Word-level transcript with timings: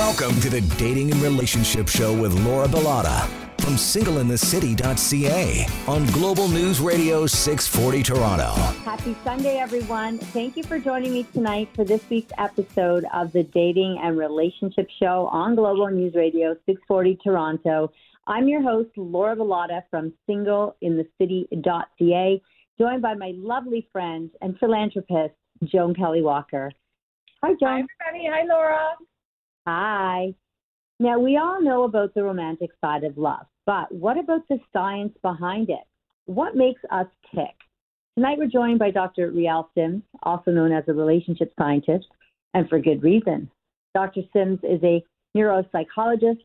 Welcome 0.00 0.40
to 0.40 0.48
the 0.48 0.62
Dating 0.78 1.12
and 1.12 1.20
Relationship 1.20 1.86
Show 1.86 2.18
with 2.18 2.32
Laura 2.40 2.66
Bilotta 2.66 3.28
from 3.60 3.74
singleinthecity.ca 3.74 5.66
on 5.86 6.06
Global 6.06 6.48
News 6.48 6.80
Radio 6.80 7.26
640 7.26 8.02
Toronto. 8.02 8.50
Happy 8.82 9.14
Sunday, 9.22 9.58
everyone. 9.58 10.16
Thank 10.16 10.56
you 10.56 10.62
for 10.62 10.78
joining 10.78 11.12
me 11.12 11.24
tonight 11.34 11.68
for 11.74 11.84
this 11.84 12.00
week's 12.08 12.32
episode 12.38 13.04
of 13.12 13.30
the 13.32 13.42
Dating 13.42 13.98
and 14.02 14.16
Relationship 14.16 14.88
Show 14.98 15.28
on 15.32 15.54
Global 15.54 15.90
News 15.90 16.14
Radio 16.14 16.54
640 16.64 17.18
Toronto. 17.22 17.92
I'm 18.26 18.48
your 18.48 18.62
host, 18.62 18.88
Laura 18.96 19.36
Bilotta 19.36 19.82
from 19.90 20.14
singleinthecity.ca, 20.26 22.42
joined 22.78 23.02
by 23.02 23.14
my 23.14 23.34
lovely 23.36 23.86
friend 23.92 24.30
and 24.40 24.58
philanthropist, 24.58 25.34
Joan 25.64 25.94
Kelly 25.94 26.22
Walker. 26.22 26.72
Hi, 27.44 27.50
Joan. 27.60 27.86
Hi, 28.00 28.08
everybody. 28.08 28.34
Hi, 28.34 28.44
Laura. 28.48 28.96
Hi. 29.72 30.34
Now, 30.98 31.20
we 31.20 31.36
all 31.36 31.62
know 31.62 31.84
about 31.84 32.12
the 32.12 32.24
romantic 32.24 32.70
side 32.80 33.04
of 33.04 33.16
love, 33.16 33.46
but 33.66 33.94
what 33.94 34.18
about 34.18 34.40
the 34.48 34.58
science 34.72 35.16
behind 35.22 35.70
it? 35.70 35.86
What 36.26 36.56
makes 36.56 36.80
us 36.90 37.06
tick? 37.32 37.54
Tonight, 38.16 38.38
we're 38.38 38.48
joined 38.48 38.80
by 38.80 38.90
Dr. 38.90 39.30
Ryeal 39.30 39.66
Simms, 39.76 40.02
also 40.24 40.50
known 40.50 40.72
as 40.72 40.82
a 40.88 40.92
relationship 40.92 41.52
scientist, 41.56 42.06
and 42.52 42.68
for 42.68 42.80
good 42.80 43.04
reason. 43.04 43.48
Dr. 43.94 44.22
Simms 44.32 44.58
is 44.64 44.82
a 44.82 45.04
neuropsychologist, 45.36 46.40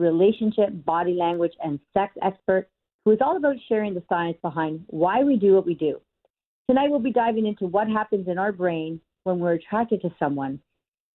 relationship, 0.00 0.70
body 0.84 1.14
language, 1.14 1.52
and 1.62 1.78
sex 1.96 2.12
expert 2.22 2.68
who 3.04 3.12
is 3.12 3.18
all 3.20 3.36
about 3.36 3.54
sharing 3.68 3.94
the 3.94 4.02
science 4.08 4.36
behind 4.42 4.82
why 4.88 5.22
we 5.22 5.36
do 5.36 5.54
what 5.54 5.64
we 5.64 5.74
do. 5.74 6.00
Tonight, 6.68 6.90
we'll 6.90 6.98
be 6.98 7.12
diving 7.12 7.46
into 7.46 7.66
what 7.66 7.86
happens 7.86 8.26
in 8.26 8.36
our 8.36 8.50
brain 8.50 9.00
when 9.22 9.38
we're 9.38 9.52
attracted 9.52 10.02
to 10.02 10.12
someone 10.18 10.58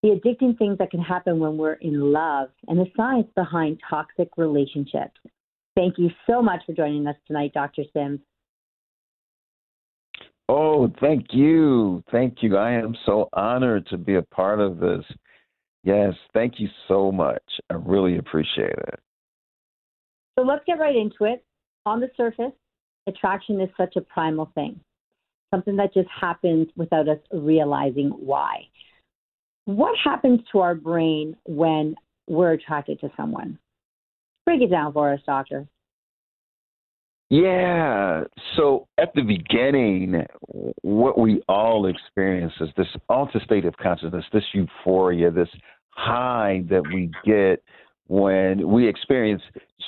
the 0.01 0.09
addicting 0.09 0.57
things 0.57 0.77
that 0.77 0.91
can 0.91 1.01
happen 1.01 1.39
when 1.39 1.57
we're 1.57 1.73
in 1.73 2.11
love, 2.13 2.49
and 2.67 2.79
the 2.79 2.85
science 2.95 3.27
behind 3.35 3.79
toxic 3.89 4.29
relationships. 4.37 5.19
Thank 5.75 5.97
you 5.97 6.09
so 6.27 6.41
much 6.41 6.61
for 6.65 6.73
joining 6.73 7.05
us 7.07 7.15
tonight, 7.27 7.51
Dr. 7.53 7.83
Simms. 7.93 8.19
Oh, 10.47 10.91
thank 10.99 11.27
you. 11.31 12.03
Thank 12.11 12.41
you. 12.41 12.57
I 12.57 12.71
am 12.71 12.95
so 13.05 13.29
honored 13.33 13.85
to 13.87 13.97
be 13.97 14.15
a 14.15 14.21
part 14.21 14.59
of 14.59 14.79
this. 14.79 15.03
Yes, 15.83 16.13
thank 16.33 16.59
you 16.59 16.67
so 16.87 17.11
much. 17.11 17.43
I 17.69 17.75
really 17.75 18.17
appreciate 18.17 18.71
it. 18.71 18.99
So 20.37 20.43
let's 20.43 20.63
get 20.65 20.79
right 20.79 20.95
into 20.95 21.25
it. 21.25 21.43
On 21.85 21.99
the 21.99 22.09
surface, 22.17 22.51
attraction 23.07 23.61
is 23.61 23.69
such 23.77 23.95
a 23.95 24.01
primal 24.01 24.51
thing, 24.55 24.79
something 25.53 25.75
that 25.75 25.93
just 25.93 26.09
happens 26.09 26.67
without 26.75 27.07
us 27.07 27.19
realizing 27.31 28.09
why. 28.09 28.63
What 29.69 29.95
happens 30.03 30.39
to 30.51 30.59
our 30.61 30.73
brain 30.73 31.35
when 31.45 31.93
we're 32.27 32.53
attracted 32.53 32.99
to 33.01 33.11
someone? 33.15 33.59
Break 34.43 34.63
it 34.63 34.71
down 34.71 34.93
for 34.93 35.13
us, 35.13 35.19
doctor. 35.27 35.67
Yeah. 37.29 38.23
So 38.55 38.87
at 38.97 39.13
the 39.13 39.21
beginning, 39.21 40.25
what 40.81 41.19
we 41.19 41.43
all 41.47 41.85
experience 41.85 42.53
is 42.59 42.69
this 42.77 42.87
altered 43.09 43.43
state 43.43 43.65
of 43.65 43.77
consciousness, 43.77 44.25
this 44.33 44.43
euphoria, 44.55 45.29
this 45.29 45.49
high 45.89 46.63
that 46.71 46.81
we 46.91 47.11
get 47.23 47.61
when 48.07 48.67
we 48.67 48.87
experience 48.87 49.43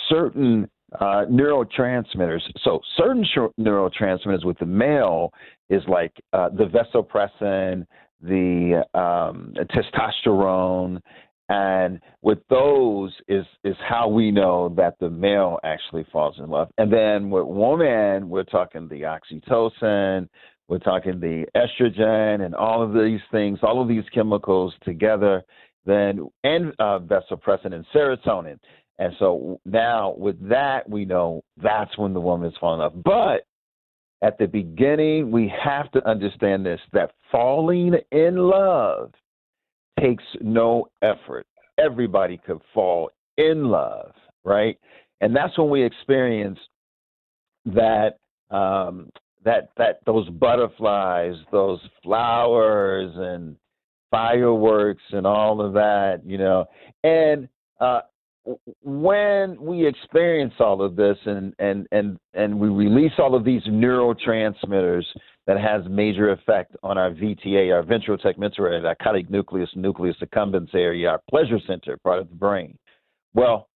certain 0.10 0.70
uh, 1.00 1.26
neurotransmitters. 1.28 2.42
So 2.64 2.82
certain 2.98 3.26
sh- 3.26 3.60
neurotransmitters 3.60 4.46
with 4.46 4.60
the 4.60 4.68
male 4.68 5.34
is 5.72 5.82
like 5.88 6.14
uh, 6.34 6.50
the 6.50 6.66
vasopressin, 6.66 7.88
the 8.22 8.84
um, 8.94 9.54
testosterone, 9.72 11.02
and 11.50 12.00
with 12.22 12.40
those 12.50 13.12
is 13.28 13.46
is 13.64 13.76
how 13.88 14.08
we 14.08 14.32
know 14.32 14.74
that 14.78 14.96
the 15.00 15.10
male 15.10 15.60
actually 15.64 16.06
falls 16.12 16.36
in 16.40 16.50
love. 16.50 16.70
And 16.78 16.92
then 16.92 17.30
with 17.30 17.46
woman, 17.46 18.30
we're 18.30 18.44
talking 18.44 18.88
the 18.88 19.02
oxytocin, 19.02 20.30
we're 20.68 20.80
talking 20.80 21.20
the 21.20 21.46
estrogen, 21.56 22.46
and 22.46 22.56
all 22.56 22.82
of 22.82 22.94
these 22.94 23.20
things, 23.32 23.60
all 23.64 23.82
of 23.82 23.88
these 23.88 24.06
chemicals 24.14 24.74
together, 24.84 25.44
then 25.86 26.30
and 26.44 26.74
uh, 26.80 27.00
vasopressin 27.00 27.74
and 27.74 27.86
serotonin. 27.94 28.60
And 29.00 29.14
so 29.18 29.60
now 29.66 30.14
with 30.16 30.48
that, 30.48 30.88
we 30.88 31.06
know 31.06 31.44
that's 31.62 31.98
when 31.98 32.14
the 32.14 32.22
woman 32.22 32.50
is 32.50 32.58
falling 32.60 32.80
in 32.80 32.84
love. 32.84 33.04
But 33.04 33.48
at 34.22 34.38
the 34.38 34.48
beginning, 34.48 35.32
we 35.32 35.52
have 35.64 35.92
to 35.92 36.08
understand 36.08 36.66
this 36.66 36.80
that 36.94 37.12
falling 37.32 37.96
in 38.12 38.38
love 38.38 39.12
takes 40.00 40.24
no 40.42 40.88
effort. 41.02 41.48
Everybody 41.78 42.40
could 42.46 42.62
fall 42.74 43.12
in 43.38 43.66
love, 43.66 44.14
right? 44.44 44.78
And 45.22 45.36
that's 45.36 45.58
when 45.58 45.70
we 45.70 45.84
experience 45.84 46.60
that 47.66 48.18
um, 48.50 49.10
that 49.44 49.70
that 49.78 50.00
those 50.06 50.30
butterflies, 50.30 51.36
those 51.52 51.80
flowers 52.04 53.12
and 53.16 53.56
fireworks 54.12 55.04
and 55.12 55.26
all 55.26 55.62
of 55.62 55.74
that, 55.74 56.22
you 56.26 56.38
know. 56.38 56.66
And 57.04 57.48
uh, 57.80 58.02
when 58.82 59.62
we 59.62 59.86
experience 59.86 60.54
all 60.60 60.82
of 60.82 60.96
this 60.96 61.18
and, 61.26 61.54
and, 61.60 61.88
and, 61.92 62.18
and 62.34 62.60
we 62.60 62.70
release 62.70 63.12
all 63.20 63.36
of 63.36 63.44
these 63.44 63.62
neurotransmitters 63.64 65.04
that 65.48 65.60
has 65.60 65.84
major 65.90 66.32
effect 66.32 66.76
on 66.84 66.98
our 66.98 67.12
VTA, 67.12 67.74
our 67.74 67.84
ventral 67.84 68.18
tegmental 68.18 68.86
our 68.86 69.22
nucleus, 69.30 69.70
nucleus 69.76 70.16
accumbens 70.24 70.74
area, 70.74 71.10
our 71.10 71.22
pleasure 71.30 71.60
center 71.68 71.98
part 72.04 72.20
of 72.20 72.30
the 72.30 72.36
brain. 72.36 72.78
Well, 73.34 73.68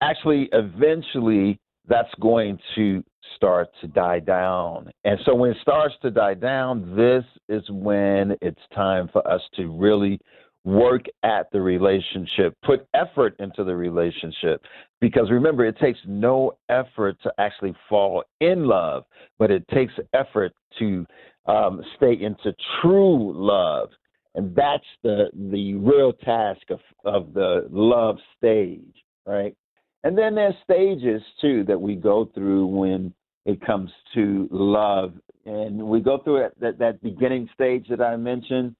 actually, 0.00 0.48
eventually, 0.52 1.58
that's 1.88 2.12
going 2.20 2.58
to 2.74 3.02
start 3.36 3.68
to 3.80 3.86
die 3.86 4.20
down. 4.20 4.90
And 5.04 5.18
so 5.24 5.34
when 5.34 5.50
it 5.50 5.56
starts 5.62 5.94
to 6.02 6.10
die 6.10 6.34
down, 6.34 6.94
this 6.96 7.24
is 7.48 7.62
when 7.70 8.36
it's 8.40 8.60
time 8.74 9.08
for 9.12 9.26
us 9.26 9.40
to 9.56 9.70
really 9.70 10.20
work 10.68 11.06
at 11.22 11.50
the 11.50 11.60
relationship, 11.60 12.54
put 12.62 12.86
effort 12.92 13.34
into 13.38 13.64
the 13.64 13.74
relationship. 13.74 14.62
Because 15.00 15.30
remember, 15.30 15.64
it 15.64 15.78
takes 15.78 15.98
no 16.06 16.52
effort 16.68 17.16
to 17.22 17.32
actually 17.38 17.74
fall 17.88 18.22
in 18.40 18.66
love, 18.66 19.04
but 19.38 19.50
it 19.50 19.66
takes 19.68 19.94
effort 20.12 20.52
to 20.78 21.06
um, 21.46 21.80
stay 21.96 22.18
into 22.20 22.54
true 22.82 23.32
love. 23.34 23.88
And 24.34 24.54
that's 24.54 24.84
the, 25.02 25.30
the 25.50 25.74
real 25.74 26.12
task 26.12 26.62
of, 26.68 26.80
of 27.04 27.32
the 27.32 27.66
love 27.70 28.18
stage, 28.36 28.82
right? 29.26 29.56
And 30.04 30.16
then 30.16 30.34
there's 30.34 30.54
stages 30.62 31.22
too 31.40 31.64
that 31.64 31.80
we 31.80 31.94
go 31.94 32.30
through 32.34 32.66
when 32.66 33.14
it 33.46 33.64
comes 33.64 33.90
to 34.14 34.46
love. 34.50 35.14
And 35.46 35.82
we 35.82 36.00
go 36.00 36.18
through 36.18 36.44
it, 36.44 36.60
that, 36.60 36.78
that 36.78 37.02
beginning 37.02 37.48
stage 37.54 37.86
that 37.88 38.02
I 38.02 38.16
mentioned 38.16 38.76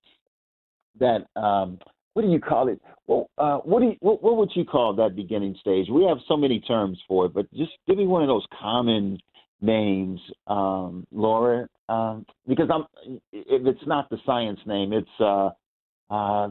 that 0.98 1.26
um, 1.40 1.78
what 2.18 2.22
do 2.22 2.32
you 2.32 2.40
call 2.40 2.66
it? 2.66 2.80
Well, 3.06 3.30
uh, 3.38 3.58
what 3.58 3.78
do 3.78 3.86
you, 3.86 3.96
what, 4.00 4.20
what 4.24 4.36
would 4.36 4.50
you 4.54 4.64
call 4.64 4.92
that 4.96 5.14
beginning 5.14 5.56
stage? 5.60 5.86
We 5.88 6.04
have 6.04 6.18
so 6.26 6.36
many 6.36 6.58
terms 6.58 6.98
for 7.06 7.26
it, 7.26 7.32
but 7.32 7.48
just 7.54 7.70
give 7.86 7.96
me 7.96 8.08
one 8.08 8.22
of 8.22 8.28
those 8.28 8.44
common 8.60 9.20
names, 9.60 10.20
um, 10.48 11.06
Laura, 11.12 11.68
um, 11.88 12.26
because 12.48 12.68
I'm 12.72 12.86
if 13.32 13.66
it's 13.66 13.86
not 13.86 14.10
the 14.10 14.18
science 14.26 14.58
name, 14.66 14.92
it's 14.92 15.08
uh, 15.20 15.50
uh, 16.10 16.48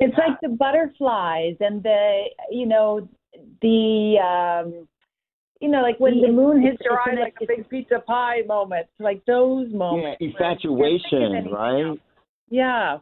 it's 0.00 0.18
like 0.18 0.38
the 0.42 0.50
butterflies 0.50 1.56
and 1.60 1.82
the 1.82 2.24
you 2.50 2.66
know 2.66 3.08
the 3.62 4.16
um, 4.22 4.86
you 5.62 5.70
know 5.70 5.80
like 5.80 5.98
when 5.98 6.20
the, 6.20 6.26
the 6.26 6.32
moon 6.34 6.60
hits 6.60 6.82
your 6.84 7.00
eye 7.00 7.18
like 7.18 7.34
a 7.40 7.46
big 7.46 7.66
pizza 7.70 8.00
pie 8.06 8.42
moment, 8.46 8.86
like 8.98 9.24
those 9.24 9.72
moments. 9.72 10.18
Yeah, 10.20 10.28
infatuation, 10.28 11.50
right? 11.50 11.98
Yeah 12.50 12.98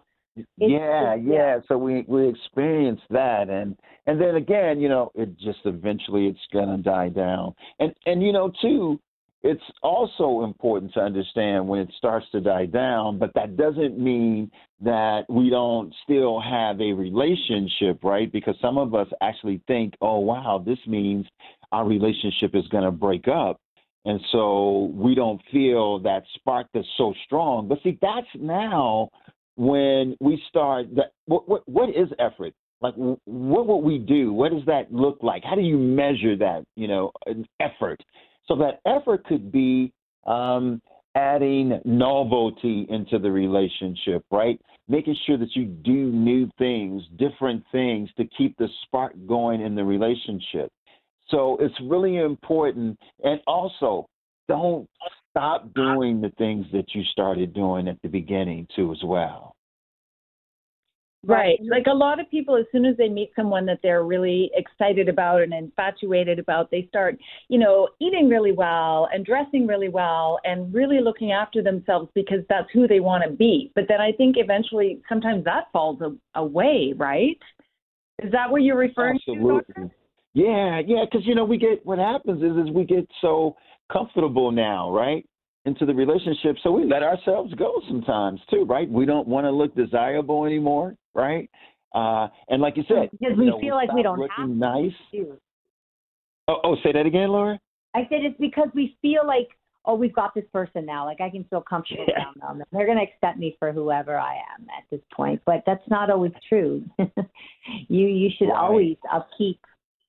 yeah, 0.56 1.14
yeah. 1.14 1.58
So 1.68 1.76
we 1.76 2.04
we 2.08 2.28
experienced 2.28 3.04
that, 3.10 3.48
and 3.48 3.76
and 4.06 4.20
then 4.20 4.36
again, 4.36 4.80
you 4.80 4.88
know, 4.88 5.10
it 5.14 5.38
just 5.38 5.60
eventually 5.64 6.26
it's 6.26 6.38
gonna 6.52 6.78
die 6.78 7.08
down, 7.08 7.54
and 7.78 7.92
and 8.06 8.22
you 8.22 8.32
know 8.32 8.50
too, 8.60 8.98
it's 9.42 9.62
also 9.82 10.44
important 10.44 10.94
to 10.94 11.00
understand 11.00 11.66
when 11.66 11.80
it 11.80 11.92
starts 11.98 12.26
to 12.32 12.40
die 12.40 12.66
down, 12.66 13.18
but 13.18 13.32
that 13.34 13.56
doesn't 13.56 13.98
mean 13.98 14.50
that 14.80 15.24
we 15.28 15.50
don't 15.50 15.92
still 16.04 16.40
have 16.40 16.80
a 16.80 16.92
relationship, 16.92 18.02
right? 18.04 18.30
Because 18.30 18.54
some 18.62 18.78
of 18.78 18.94
us 18.94 19.08
actually 19.20 19.60
think, 19.66 19.94
oh 20.00 20.20
wow, 20.20 20.62
this 20.64 20.78
means 20.86 21.26
our 21.72 21.86
relationship 21.86 22.54
is 22.54 22.66
gonna 22.68 22.92
break 22.92 23.26
up. 23.28 23.60
And 24.04 24.20
so 24.32 24.90
we 24.94 25.14
don't 25.14 25.40
feel 25.52 26.00
that 26.00 26.24
spark 26.34 26.66
that's 26.74 26.86
so 26.96 27.14
strong. 27.24 27.68
But 27.68 27.78
see, 27.82 27.98
that's 28.00 28.26
now 28.34 29.10
when 29.56 30.16
we 30.20 30.42
start 30.48 30.86
that 30.94 31.12
what, 31.26 31.48
what 31.48 31.68
what 31.68 31.88
is 31.90 32.08
effort 32.18 32.52
like 32.80 32.94
what 32.96 33.66
would 33.66 33.78
we 33.78 33.98
do 33.98 34.32
what 34.32 34.50
does 34.50 34.64
that 34.66 34.92
look 34.92 35.18
like 35.22 35.42
how 35.44 35.54
do 35.54 35.60
you 35.62 35.76
measure 35.76 36.36
that 36.36 36.64
you 36.74 36.88
know 36.88 37.12
effort 37.60 38.02
so 38.46 38.56
that 38.56 38.80
effort 38.86 39.24
could 39.24 39.52
be 39.52 39.92
um, 40.26 40.80
adding 41.14 41.80
novelty 41.84 42.86
into 42.88 43.18
the 43.18 43.30
relationship, 43.30 44.24
right? 44.30 44.60
Making 44.88 45.16
sure 45.26 45.38
that 45.38 45.54
you 45.54 45.64
do 45.64 45.92
new 45.92 46.50
things, 46.58 47.02
different 47.18 47.62
things 47.70 48.08
to 48.16 48.24
keep 48.36 48.56
the 48.56 48.68
spark 48.84 49.14
going 49.26 49.60
in 49.60 49.74
the 49.74 49.84
relationship. 49.84 50.70
So 51.28 51.56
it's 51.60 51.74
really 51.82 52.18
important. 52.18 52.98
And 53.22 53.40
also, 53.46 54.06
don't 54.48 54.88
stop 55.32 55.72
doing 55.74 56.20
the 56.20 56.30
things 56.38 56.66
that 56.72 56.94
you 56.94 57.02
started 57.04 57.52
doing 57.54 57.88
at 57.88 58.00
the 58.02 58.08
beginning, 58.08 58.66
too, 58.76 58.92
as 58.92 59.02
well. 59.04 59.56
Right. 61.24 61.58
Like 61.62 61.86
a 61.86 61.94
lot 61.94 62.18
of 62.18 62.28
people, 62.30 62.56
as 62.56 62.64
soon 62.72 62.84
as 62.84 62.96
they 62.96 63.08
meet 63.08 63.30
someone 63.36 63.64
that 63.66 63.78
they're 63.80 64.02
really 64.02 64.50
excited 64.54 65.08
about 65.08 65.42
and 65.42 65.54
infatuated 65.54 66.40
about, 66.40 66.68
they 66.72 66.86
start, 66.88 67.16
you 67.48 67.60
know, 67.60 67.88
eating 68.00 68.28
really 68.28 68.50
well 68.50 69.08
and 69.12 69.24
dressing 69.24 69.66
really 69.68 69.88
well 69.88 70.40
and 70.44 70.74
really 70.74 71.00
looking 71.00 71.30
after 71.30 71.62
themselves 71.62 72.10
because 72.16 72.40
that's 72.48 72.66
who 72.72 72.88
they 72.88 72.98
want 72.98 73.22
to 73.22 73.30
be. 73.30 73.70
But 73.76 73.84
then 73.88 74.00
I 74.00 74.10
think 74.10 74.34
eventually 74.36 75.00
sometimes 75.08 75.44
that 75.44 75.66
falls 75.72 76.00
away, 76.34 76.92
right? 76.96 77.38
Is 78.20 78.32
that 78.32 78.50
what 78.50 78.62
you're 78.62 78.76
referring 78.76 79.20
Absolutely. 79.28 79.46
to? 79.46 79.70
Absolutely. 79.70 79.96
Yeah, 80.34 80.80
yeah, 80.84 81.04
because 81.04 81.26
you 81.26 81.34
know 81.34 81.44
we 81.44 81.58
get 81.58 81.84
what 81.84 81.98
happens 81.98 82.42
is 82.42 82.66
is 82.66 82.74
we 82.74 82.84
get 82.84 83.06
so 83.20 83.54
comfortable 83.92 84.50
now, 84.50 84.90
right? 84.90 85.24
Into 85.64 85.86
the 85.86 85.94
relationship, 85.94 86.56
so 86.62 86.72
we 86.72 86.84
let 86.84 87.02
ourselves 87.04 87.54
go 87.54 87.80
sometimes 87.86 88.40
too, 88.50 88.64
right? 88.64 88.88
We 88.90 89.06
don't 89.06 89.28
want 89.28 89.44
to 89.44 89.50
look 89.50 89.74
desirable 89.76 90.44
anymore 90.44 90.96
right? 91.14 91.48
Uh, 91.94 92.28
and 92.48 92.62
like 92.62 92.76
you 92.76 92.84
said, 92.88 93.10
because 93.12 93.36
we 93.36 93.44
you 93.44 93.50
know, 93.50 93.60
feel 93.60 93.76
we 93.76 93.86
like 93.86 93.92
we 93.92 94.02
don't 94.02 94.30
have 94.36 94.48
nice. 94.48 94.92
to. 95.12 95.38
Oh, 96.48 96.56
oh, 96.64 96.76
say 96.82 96.92
that 96.92 97.06
again, 97.06 97.28
Laura. 97.28 97.58
I 97.94 98.00
said 98.08 98.20
it's 98.22 98.38
because 98.40 98.68
we 98.74 98.96
feel 99.02 99.26
like, 99.26 99.48
oh, 99.84 99.94
we've 99.94 100.14
got 100.14 100.34
this 100.34 100.44
person 100.52 100.86
now. 100.86 101.04
Like 101.04 101.20
I 101.20 101.28
can 101.28 101.44
feel 101.44 101.60
comfortable 101.60 102.06
Yeah. 102.08 102.24
around 102.42 102.58
them. 102.58 102.66
They're 102.72 102.86
going 102.86 102.98
to 102.98 103.04
accept 103.04 103.38
me 103.38 103.56
for 103.58 103.72
whoever 103.72 104.18
I 104.18 104.36
am 104.58 104.66
at 104.76 104.84
this 104.90 105.00
point. 105.14 105.42
But 105.44 105.62
that's 105.66 105.86
not 105.88 106.10
always 106.10 106.32
true. 106.48 106.82
you 106.98 108.06
you 108.06 108.30
should 108.38 108.48
Right. 108.48 108.58
always 108.58 108.96
upkeep 109.12 109.60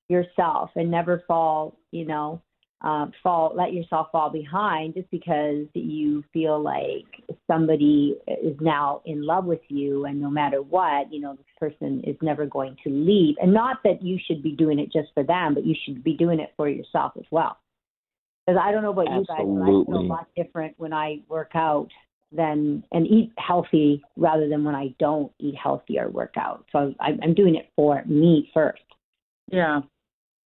yourself 0.08 0.70
and 0.76 0.90
never 0.90 1.22
fall. 1.28 1.76
You 1.90 2.06
know, 2.06 2.40
um, 2.80 3.12
fall 3.22 3.52
let 3.56 3.72
yourself 3.72 4.08
fall 4.12 4.30
behind 4.30 4.94
just 4.94 5.10
because 5.10 5.66
you 5.72 6.22
feel 6.32 6.62
like 6.62 7.06
somebody 7.46 8.16
is 8.42 8.56
now 8.60 9.00
in 9.06 9.24
love 9.24 9.46
with 9.46 9.60
you 9.68 10.04
and 10.04 10.20
no 10.20 10.30
matter 10.30 10.60
what 10.60 11.12
you 11.12 11.20
know 11.20 11.34
this 11.34 11.46
person 11.58 12.02
is 12.06 12.16
never 12.20 12.46
going 12.46 12.76
to 12.84 12.90
leave. 12.90 13.36
And 13.40 13.54
not 13.54 13.78
that 13.84 14.02
you 14.02 14.18
should 14.26 14.42
be 14.42 14.52
doing 14.52 14.78
it 14.78 14.92
just 14.92 15.08
for 15.14 15.22
them 15.22 15.54
but 15.54 15.64
you 15.64 15.74
should 15.84 16.04
be 16.04 16.14
doing 16.14 16.40
it 16.40 16.52
for 16.56 16.68
yourself 16.68 17.12
as 17.16 17.24
well. 17.30 17.56
Because 18.46 18.60
i 18.62 18.70
don't 18.70 18.82
know 18.82 18.92
about 18.92 19.08
you 19.10 19.24
guys 19.26 19.38
but 19.38 19.62
i 19.62 19.84
feel 19.86 19.96
a 19.96 20.02
lot 20.02 20.28
different 20.36 20.74
when 20.76 20.92
i 20.92 21.20
work 21.28 21.52
out 21.54 21.88
than 22.32 22.82
and 22.92 23.06
eat 23.06 23.32
healthy 23.38 24.02
rather 24.16 24.48
than 24.48 24.64
when 24.64 24.74
i 24.74 24.94
don't 24.98 25.32
eat 25.38 25.54
healthy 25.54 25.98
or 25.98 26.10
work 26.10 26.34
out. 26.36 26.66
So 26.70 26.94
I, 27.00 27.10
i'm 27.22 27.32
doing 27.34 27.54
it 27.54 27.70
for 27.76 28.04
me 28.04 28.50
first. 28.52 28.82
Yeah. 29.50 29.80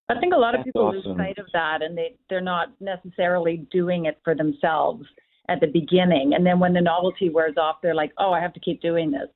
I 0.09 0.19
think 0.19 0.33
a 0.33 0.39
lot 0.39 0.55
of 0.55 0.61
That's 0.61 0.69
people 0.69 0.91
lose 0.91 1.05
sight 1.17 1.39
of 1.39 1.47
that 1.53 1.83
and 1.83 1.97
they 1.97 2.15
they're 2.31 2.41
not 2.41 2.69
necessarily 2.81 3.67
doing 3.71 4.07
it 4.07 4.19
for 4.25 4.35
themselves 4.35 5.05
at 5.49 5.61
the 5.61 5.67
beginning. 5.67 6.35
And 6.35 6.47
then 6.47 6.59
when 6.59 6.73
the 6.73 6.81
novelty 6.81 7.31
wears 7.31 7.57
off, 7.57 7.77
they're 7.83 7.95
like, 7.95 8.13
oh, 8.19 8.33
I 8.33 8.41
have 8.41 8.55
to 8.55 8.61
keep 8.61 8.81
doing 8.81 9.11
this. 9.11 9.29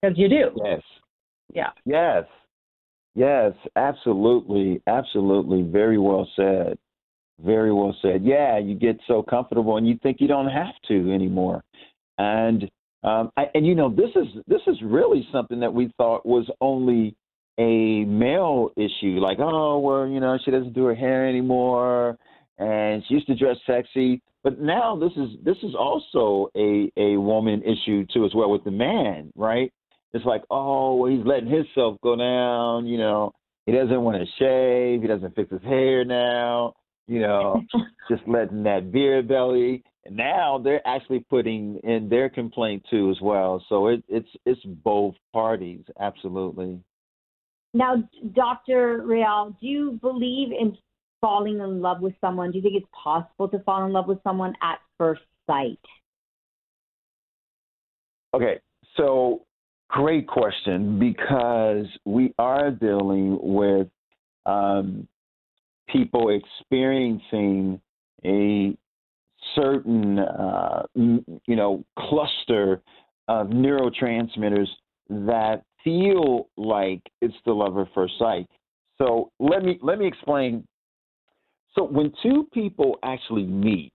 Because 0.00 0.18
you 0.18 0.28
do. 0.28 0.50
Yes. 0.64 0.82
Yeah. 1.54 1.70
Yes. 1.84 2.24
Yes, 3.14 3.52
absolutely. 3.76 4.82
Absolutely. 4.86 5.62
Very 5.62 5.98
well 5.98 6.28
said. 6.36 6.78
Very 7.44 7.72
well 7.72 7.96
said. 8.02 8.22
Yeah, 8.24 8.58
you 8.58 8.74
get 8.74 8.98
so 9.08 9.22
comfortable 9.22 9.76
and 9.76 9.88
you 9.88 9.98
think 10.02 10.18
you 10.20 10.28
don't 10.28 10.48
have 10.48 10.74
to 10.88 11.12
anymore. 11.12 11.64
And 12.18 12.70
um 13.02 13.30
I, 13.36 13.46
and 13.54 13.66
you 13.66 13.74
know 13.74 13.88
this 13.88 14.10
is 14.14 14.26
this 14.46 14.60
is 14.66 14.76
really 14.82 15.26
something 15.32 15.60
that 15.60 15.72
we 15.72 15.90
thought 15.96 16.26
was 16.26 16.48
only 16.60 17.16
a 17.60 18.04
male 18.06 18.70
issue 18.76 19.18
like 19.20 19.38
oh 19.40 19.78
well 19.78 20.06
you 20.06 20.20
know 20.20 20.38
she 20.44 20.50
doesn't 20.50 20.72
do 20.72 20.84
her 20.84 20.94
hair 20.94 21.28
anymore 21.28 22.16
and 22.58 23.02
she 23.06 23.14
used 23.14 23.26
to 23.26 23.34
dress 23.36 23.56
sexy 23.66 24.22
but 24.42 24.58
now 24.60 24.96
this 24.96 25.12
is 25.16 25.30
this 25.44 25.58
is 25.62 25.74
also 25.74 26.48
a 26.56 26.90
a 26.96 27.16
woman 27.16 27.62
issue 27.62 28.06
too 28.12 28.24
as 28.24 28.32
well 28.34 28.50
with 28.50 28.64
the 28.64 28.70
man 28.70 29.30
right 29.36 29.72
it's 30.12 30.24
like, 30.24 30.42
oh, 30.50 30.96
well, 30.96 31.10
he's 31.10 31.24
letting 31.24 31.48
himself 31.48 31.98
go 32.02 32.16
down. 32.16 32.86
You 32.86 32.98
know, 32.98 33.32
he 33.66 33.72
doesn't 33.72 34.02
want 34.02 34.16
to 34.18 34.26
shave. 34.38 35.02
He 35.02 35.08
doesn't 35.08 35.34
fix 35.36 35.50
his 35.50 35.62
hair 35.62 36.04
now. 36.04 36.74
You 37.06 37.20
know, 37.20 37.62
just 38.10 38.22
letting 38.26 38.64
that 38.64 38.92
beer 38.92 39.22
belly. 39.22 39.84
And 40.04 40.16
now 40.16 40.60
they're 40.62 40.86
actually 40.86 41.24
putting 41.30 41.78
in 41.84 42.08
their 42.08 42.28
complaint 42.28 42.84
too 42.90 43.10
as 43.10 43.20
well. 43.20 43.64
So 43.68 43.88
it, 43.88 44.02
it's 44.08 44.28
it's 44.46 44.60
both 44.64 45.14
parties, 45.32 45.82
absolutely. 46.00 46.80
Now, 47.72 48.02
Dr. 48.34 49.02
Ryeal, 49.04 49.54
do 49.60 49.66
you 49.66 49.98
believe 50.02 50.48
in 50.52 50.76
falling 51.20 51.60
in 51.60 51.80
love 51.80 52.00
with 52.00 52.14
someone? 52.20 52.50
Do 52.50 52.58
you 52.58 52.62
think 52.62 52.76
it's 52.76 52.90
possible 52.92 53.48
to 53.48 53.58
fall 53.60 53.84
in 53.86 53.92
love 53.92 54.08
with 54.08 54.18
someone 54.24 54.54
at 54.62 54.78
first 54.98 55.22
sight? 55.46 55.78
Okay, 58.34 58.60
so 58.96 59.44
great 59.88 60.26
question 60.26 60.98
because 60.98 61.86
we 62.04 62.32
are 62.38 62.70
dealing 62.70 63.38
with 63.40 63.88
um, 64.46 65.06
people 65.88 66.30
experiencing 66.30 67.80
a 68.24 68.76
certain, 69.54 70.18
uh, 70.18 70.82
you 70.94 71.56
know, 71.56 71.84
cluster 71.98 72.82
of 73.28 73.48
neurotransmitters 73.48 74.68
that 75.08 75.62
feel 75.84 76.48
like 76.56 77.02
it's 77.20 77.34
the 77.44 77.52
love 77.52 77.78
at 77.78 77.88
first 77.94 78.14
sight. 78.18 78.46
So 78.98 79.30
let 79.38 79.64
me 79.64 79.78
let 79.82 79.98
me 79.98 80.06
explain. 80.06 80.66
So 81.74 81.84
when 81.84 82.12
two 82.22 82.48
people 82.52 82.98
actually 83.02 83.44
meet, 83.44 83.92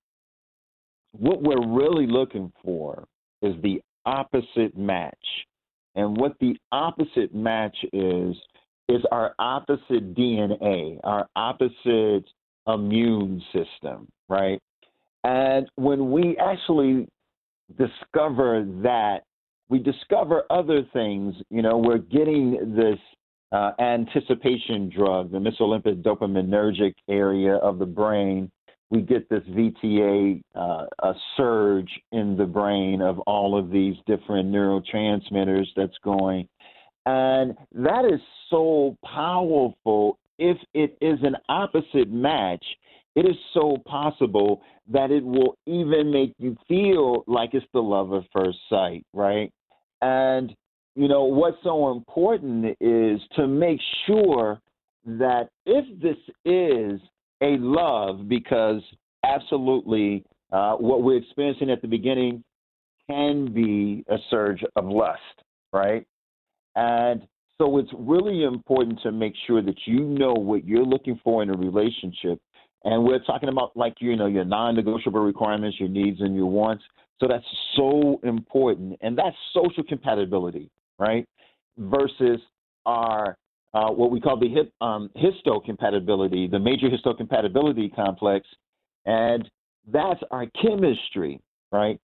what 1.11 1.41
we're 1.41 1.67
really 1.67 2.07
looking 2.07 2.51
for 2.63 3.05
is 3.41 3.53
the 3.61 3.81
opposite 4.05 4.77
match. 4.77 5.13
And 5.95 6.17
what 6.17 6.33
the 6.39 6.55
opposite 6.71 7.33
match 7.33 7.75
is, 7.93 8.35
is 8.89 9.01
our 9.11 9.33
opposite 9.39 10.13
DNA, 10.15 10.99
our 11.03 11.27
opposite 11.35 12.25
immune 12.67 13.41
system, 13.53 14.07
right? 14.29 14.59
And 15.23 15.67
when 15.75 16.11
we 16.11 16.37
actually 16.37 17.07
discover 17.77 18.65
that, 18.83 19.21
we 19.69 19.79
discover 19.79 20.43
other 20.49 20.83
things. 20.93 21.35
You 21.49 21.61
know, 21.61 21.77
we're 21.77 21.97
getting 21.97 22.75
this 22.75 22.99
uh, 23.51 23.71
anticipation 23.79 24.89
drug, 24.89 25.31
the 25.31 25.37
mesolimbic 25.37 26.01
dopaminergic 26.03 26.95
area 27.09 27.55
of 27.55 27.79
the 27.79 27.85
brain. 27.85 28.51
We 28.91 29.01
get 29.01 29.29
this 29.29 29.43
VTA 29.49 30.41
uh, 30.55 30.85
a 31.01 31.13
surge 31.37 31.89
in 32.11 32.37
the 32.37 32.45
brain 32.45 33.01
of 33.01 33.19
all 33.19 33.57
of 33.57 33.71
these 33.71 33.95
different 34.05 34.51
neurotransmitters 34.51 35.65
that's 35.75 35.97
going. 36.03 36.47
And 37.05 37.55
that 37.73 38.05
is 38.05 38.19
so 38.49 38.97
powerful 39.03 40.17
if 40.37 40.57
it 40.73 40.97
is 41.01 41.19
an 41.23 41.35
opposite 41.49 42.09
match. 42.09 42.63
It 43.15 43.25
is 43.25 43.35
so 43.53 43.77
possible 43.85 44.61
that 44.91 45.09
it 45.09 45.23
will 45.23 45.57
even 45.65 46.11
make 46.11 46.33
you 46.37 46.57
feel 46.67 47.23
like 47.27 47.53
it's 47.53 47.65
the 47.73 47.81
love 47.81 48.13
at 48.13 48.23
first 48.33 48.57
sight, 48.69 49.05
right? 49.13 49.51
And, 50.01 50.53
you 50.95 51.07
know, 51.07 51.23
what's 51.23 51.57
so 51.63 51.91
important 51.91 52.77
is 52.81 53.21
to 53.35 53.47
make 53.47 53.79
sure 54.05 54.59
that 55.05 55.49
if 55.65 55.85
this 56.01 56.17
is 56.43 56.99
a 57.41 57.57
love, 57.59 58.27
because 58.27 58.81
absolutely 59.23 60.25
uh, 60.51 60.73
what 60.75 61.03
we're 61.03 61.17
experiencing 61.17 61.69
at 61.69 61.81
the 61.81 61.87
beginning 61.87 62.43
can 63.09 63.53
be 63.53 64.03
a 64.09 64.17
surge 64.29 64.63
of 64.75 64.85
lust, 64.85 65.19
right? 65.71 66.05
And 66.75 67.21
so 67.57 67.77
it's 67.77 67.91
really 67.97 68.43
important 68.43 68.99
to 69.03 69.11
make 69.11 69.33
sure 69.47 69.61
that 69.61 69.77
you 69.85 70.01
know 70.01 70.33
what 70.33 70.65
you're 70.65 70.85
looking 70.85 71.19
for 71.23 71.41
in 71.43 71.49
a 71.49 71.57
relationship. 71.57 72.39
And 72.85 73.03
we're 73.03 73.19
talking 73.19 73.49
about 73.49 73.75
like 73.75 73.95
you 73.99 74.15
know 74.15 74.27
your 74.27 74.45
non-negotiable 74.45 75.19
requirements, 75.19 75.77
your 75.79 75.89
needs 75.89 76.21
and 76.21 76.35
your 76.35 76.45
wants. 76.45 76.83
So 77.19 77.27
that's 77.27 77.45
so 77.75 78.19
important, 78.23 78.97
and 79.01 79.17
that's 79.17 79.35
social 79.53 79.83
compatibility, 79.83 80.69
right? 80.99 81.27
Versus 81.77 82.39
our 82.85 83.37
uh, 83.73 83.89
what 83.89 84.09
we 84.11 84.21
call 84.21 84.39
the 84.39 84.47
hip, 84.47 84.71
um, 84.79 85.09
histocompatibility, 85.17 86.49
the 86.49 86.59
major 86.59 86.87
histocompatibility 86.87 87.93
complex, 87.93 88.47
and 89.05 89.49
that's 89.91 90.21
our 90.31 90.45
chemistry, 90.61 91.41
right? 91.71 91.99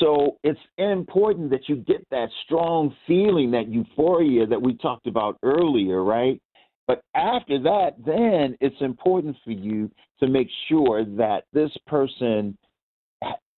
So 0.00 0.38
it's 0.42 0.58
important 0.78 1.50
that 1.50 1.68
you 1.68 1.76
get 1.76 2.04
that 2.10 2.30
strong 2.44 2.94
feeling, 3.06 3.50
that 3.52 3.68
euphoria 3.68 4.46
that 4.46 4.60
we 4.60 4.74
talked 4.74 5.06
about 5.06 5.38
earlier, 5.42 6.02
right? 6.02 6.40
But 6.86 7.02
after 7.14 7.58
that, 7.62 7.94
then 8.04 8.56
it's 8.60 8.80
important 8.80 9.36
for 9.44 9.52
you 9.52 9.90
to 10.20 10.28
make 10.28 10.48
sure 10.68 11.04
that 11.04 11.44
this 11.52 11.70
person 11.86 12.56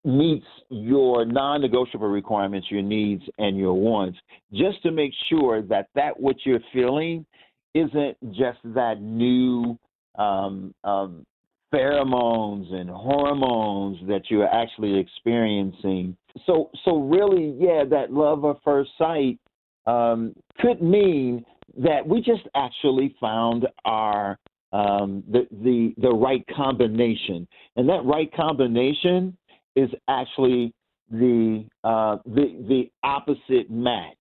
meets 0.05 0.47
your 0.69 1.25
non-negotiable 1.25 2.07
requirements, 2.07 2.69
your 2.71 2.83
needs, 2.83 3.25
and 3.39 3.59
your 3.59 3.75
wants, 3.75 4.17
just 4.53 4.81
to 4.85 4.93
make 4.93 5.13
sure 5.29 5.63
that 5.63 5.89
that 5.97 6.19
what 6.19 6.37
you're 6.45 6.61
feeling 6.73 7.27
isn't 7.75 8.17
just 8.33 8.59
that 8.65 9.01
new 9.01 9.77
um, 10.17 10.73
um, 10.85 11.27
pheromones 11.75 12.73
and 12.73 12.89
hormones 12.89 13.99
that 14.09 14.23
you're 14.31 14.49
actually 14.49 14.99
experiencing. 14.99 16.17
So, 16.47 16.71
so 16.85 16.99
really, 16.99 17.57
yeah, 17.59 17.83
that 17.91 18.13
love 18.13 18.45
at 18.45 18.57
first 18.65 18.91
sight 18.97 19.39
um, 19.87 20.35
could 20.61 20.81
mean 20.81 21.45
that 21.79 22.07
we 22.07 22.21
just 22.21 22.49
actually 22.55 23.15
found 23.21 23.67
our 23.85 24.39
um, 24.73 25.23
the 25.31 25.47
the 25.63 25.95
the 25.99 26.11
right 26.11 26.45
combination, 26.55 27.47
and 27.77 27.89
that 27.89 28.05
right 28.05 28.33
combination 28.35 29.37
is 29.75 29.91
actually 30.09 30.73
the 31.11 31.65
uh, 31.85 32.17
the 32.27 32.65
the 32.69 32.91
opposite 33.03 33.71
match 33.71 34.15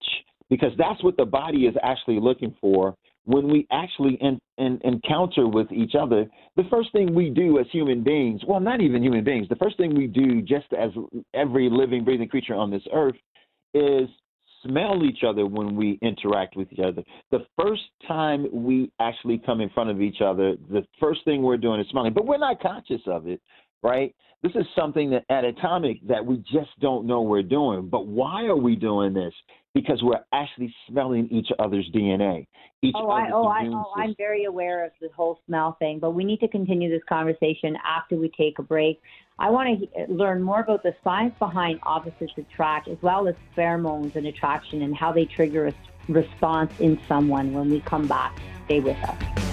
because 0.48 0.72
that's 0.78 1.02
what 1.02 1.16
the 1.16 1.24
body 1.24 1.66
is 1.66 1.74
actually 1.82 2.20
looking 2.20 2.54
for 2.60 2.94
when 3.26 3.48
we 3.48 3.66
actually 3.72 4.16
in, 4.20 4.38
in, 4.56 4.80
encounter 4.84 5.48
with 5.48 5.70
each 5.72 5.94
other, 6.00 6.26
the 6.54 6.62
first 6.70 6.92
thing 6.92 7.12
we 7.12 7.28
do 7.28 7.58
as 7.58 7.66
human 7.72 8.02
beings, 8.02 8.40
well, 8.46 8.60
not 8.60 8.80
even 8.80 9.02
human 9.02 9.24
beings, 9.24 9.48
the 9.48 9.56
first 9.56 9.76
thing 9.76 9.94
we 9.96 10.06
do 10.06 10.40
just 10.40 10.66
as 10.72 10.90
every 11.34 11.68
living, 11.68 12.04
breathing 12.04 12.28
creature 12.28 12.54
on 12.54 12.70
this 12.70 12.84
earth 12.92 13.16
is 13.74 14.08
smell 14.62 15.04
each 15.04 15.22
other 15.26 15.46
when 15.46 15.76
we 15.76 15.98
interact 16.02 16.56
with 16.56 16.72
each 16.72 16.80
other. 16.80 17.02
The 17.30 17.46
first 17.60 17.82
time 18.06 18.46
we 18.52 18.90
actually 19.00 19.38
come 19.44 19.60
in 19.60 19.70
front 19.70 19.90
of 19.90 20.00
each 20.00 20.20
other, 20.20 20.56
the 20.70 20.86
first 21.00 21.24
thing 21.24 21.42
we're 21.42 21.56
doing 21.56 21.80
is 21.80 21.86
smelling, 21.90 22.12
but 22.12 22.26
we're 22.26 22.38
not 22.38 22.60
conscious 22.60 23.02
of 23.06 23.26
it, 23.26 23.40
right? 23.82 24.14
This 24.42 24.52
is 24.54 24.66
something 24.76 25.10
that 25.10 25.24
at 25.30 25.44
atomic 25.44 26.06
that 26.06 26.24
we 26.24 26.36
just 26.52 26.70
don't 26.80 27.06
know 27.06 27.22
we're 27.22 27.42
doing. 27.42 27.88
But 27.88 28.06
why 28.06 28.44
are 28.44 28.56
we 28.56 28.76
doing 28.76 29.12
this? 29.12 29.32
Because 29.76 30.02
we're 30.02 30.24
actually 30.32 30.74
smelling 30.88 31.28
each 31.30 31.48
other's 31.58 31.86
DNA. 31.94 32.46
Each 32.80 32.94
oh, 32.96 33.10
I, 33.10 33.30
oh, 33.30 33.44
I, 33.44 33.66
oh, 33.66 33.92
I'm 33.94 34.14
very 34.16 34.44
aware 34.44 34.86
of 34.86 34.92
the 35.02 35.10
whole 35.14 35.38
smell 35.46 35.76
thing, 35.78 35.98
but 35.98 36.12
we 36.12 36.24
need 36.24 36.40
to 36.40 36.48
continue 36.48 36.88
this 36.88 37.02
conversation 37.06 37.76
after 37.86 38.16
we 38.16 38.30
take 38.30 38.58
a 38.58 38.62
break. 38.62 39.02
I 39.38 39.50
want 39.50 39.78
to 39.78 39.86
uh, 39.88 40.06
learn 40.08 40.42
more 40.42 40.60
about 40.60 40.82
the 40.82 40.94
science 41.04 41.34
behind 41.38 41.80
opposites 41.82 42.32
attract, 42.38 42.88
as 42.88 42.96
well 43.02 43.28
as 43.28 43.34
pheromones 43.54 44.16
and 44.16 44.26
attraction, 44.26 44.80
and 44.80 44.96
how 44.96 45.12
they 45.12 45.26
trigger 45.26 45.66
a 45.66 45.74
response 46.08 46.72
in 46.80 46.98
someone 47.06 47.52
when 47.52 47.68
we 47.68 47.80
come 47.80 48.08
back. 48.08 48.34
Stay 48.64 48.80
with 48.80 48.96
us. 49.04 49.45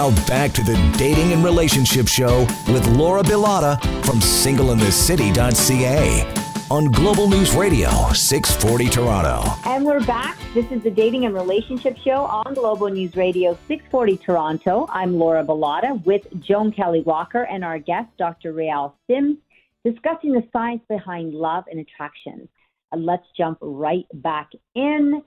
Now 0.00 0.16
back 0.26 0.52
to 0.52 0.62
the 0.62 0.76
Dating 0.96 1.34
and 1.34 1.44
Relationship 1.44 2.08
Show 2.08 2.46
with 2.72 2.86
Laura 2.86 3.22
Bilotta 3.22 3.78
from 4.02 4.18
singleinthecity.ca 4.18 6.24
on 6.70 6.86
Global 6.86 7.28
News 7.28 7.54
Radio 7.54 7.90
640 8.14 8.88
Toronto. 8.88 9.42
And 9.66 9.84
we're 9.84 10.02
back. 10.06 10.38
This 10.54 10.64
is 10.72 10.82
the 10.82 10.90
Dating 10.90 11.26
and 11.26 11.34
Relationship 11.34 11.98
Show 11.98 12.24
on 12.24 12.54
Global 12.54 12.88
News 12.88 13.14
Radio 13.14 13.58
640 13.68 14.16
Toronto. 14.16 14.86
I'm 14.88 15.18
Laura 15.18 15.44
Bilotta 15.44 16.02
with 16.06 16.22
Joan 16.40 16.72
Kelly 16.72 17.02
Walker 17.02 17.42
and 17.42 17.62
our 17.62 17.78
guest, 17.78 18.08
Dr. 18.16 18.54
Ryeal 18.54 18.94
Simms, 19.06 19.36
discussing 19.84 20.32
the 20.32 20.48
science 20.50 20.80
behind 20.88 21.34
love 21.34 21.64
and 21.70 21.78
attraction. 21.78 22.48
Uh, 22.90 22.96
let's 22.96 23.26
jump 23.36 23.58
right 23.60 24.06
back 24.14 24.48
in. 24.74 25.22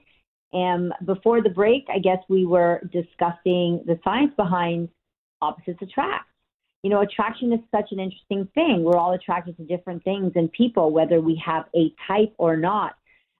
And 0.53 0.93
before 1.05 1.41
the 1.41 1.49
break, 1.49 1.85
I 1.93 1.99
guess 1.99 2.19
we 2.29 2.45
were 2.45 2.81
discussing 2.91 3.83
the 3.85 3.99
science 4.03 4.33
behind 4.37 4.89
opposites 5.41 5.79
attract. 5.81 6.29
You 6.83 6.89
know, 6.89 7.01
attraction 7.01 7.51
is 7.53 7.59
such 7.71 7.91
an 7.91 7.99
interesting 7.99 8.47
thing. 8.53 8.83
We're 8.83 8.97
all 8.97 9.13
attracted 9.13 9.57
to 9.57 9.63
different 9.63 10.03
things 10.03 10.33
and 10.35 10.51
people, 10.51 10.91
whether 10.91 11.21
we 11.21 11.41
have 11.43 11.65
a 11.75 11.91
type 12.07 12.33
or 12.37 12.57
not. 12.57 12.95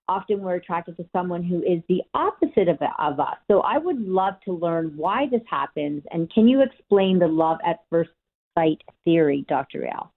Often 0.08 0.41
we're 0.41 0.55
attracted 0.55 0.98
to 0.98 1.05
someone 1.13 1.43
who 1.43 1.60
is 1.60 1.82
the 1.88 2.01
opposite 2.13 2.67
of, 2.67 2.77
of 3.00 3.20
us. 3.20 3.36
So 3.50 3.62
I 3.62 3.77
would 3.77 4.01
love 4.01 4.36
to 4.46 4.51
learn 4.51 4.93
why 4.96 5.27
this 5.29 5.41
happens. 5.50 6.03
And 6.12 6.32
can 6.34 6.48
you 6.48 6.62
explain 6.62 7.20
the 7.20 7.27
love 7.27 7.58
at 7.65 7.79
first 7.89 8.12
sight 8.58 8.82
theory, 9.05 9.46
Dr. 9.48 9.82
Ryeal? 9.82 10.10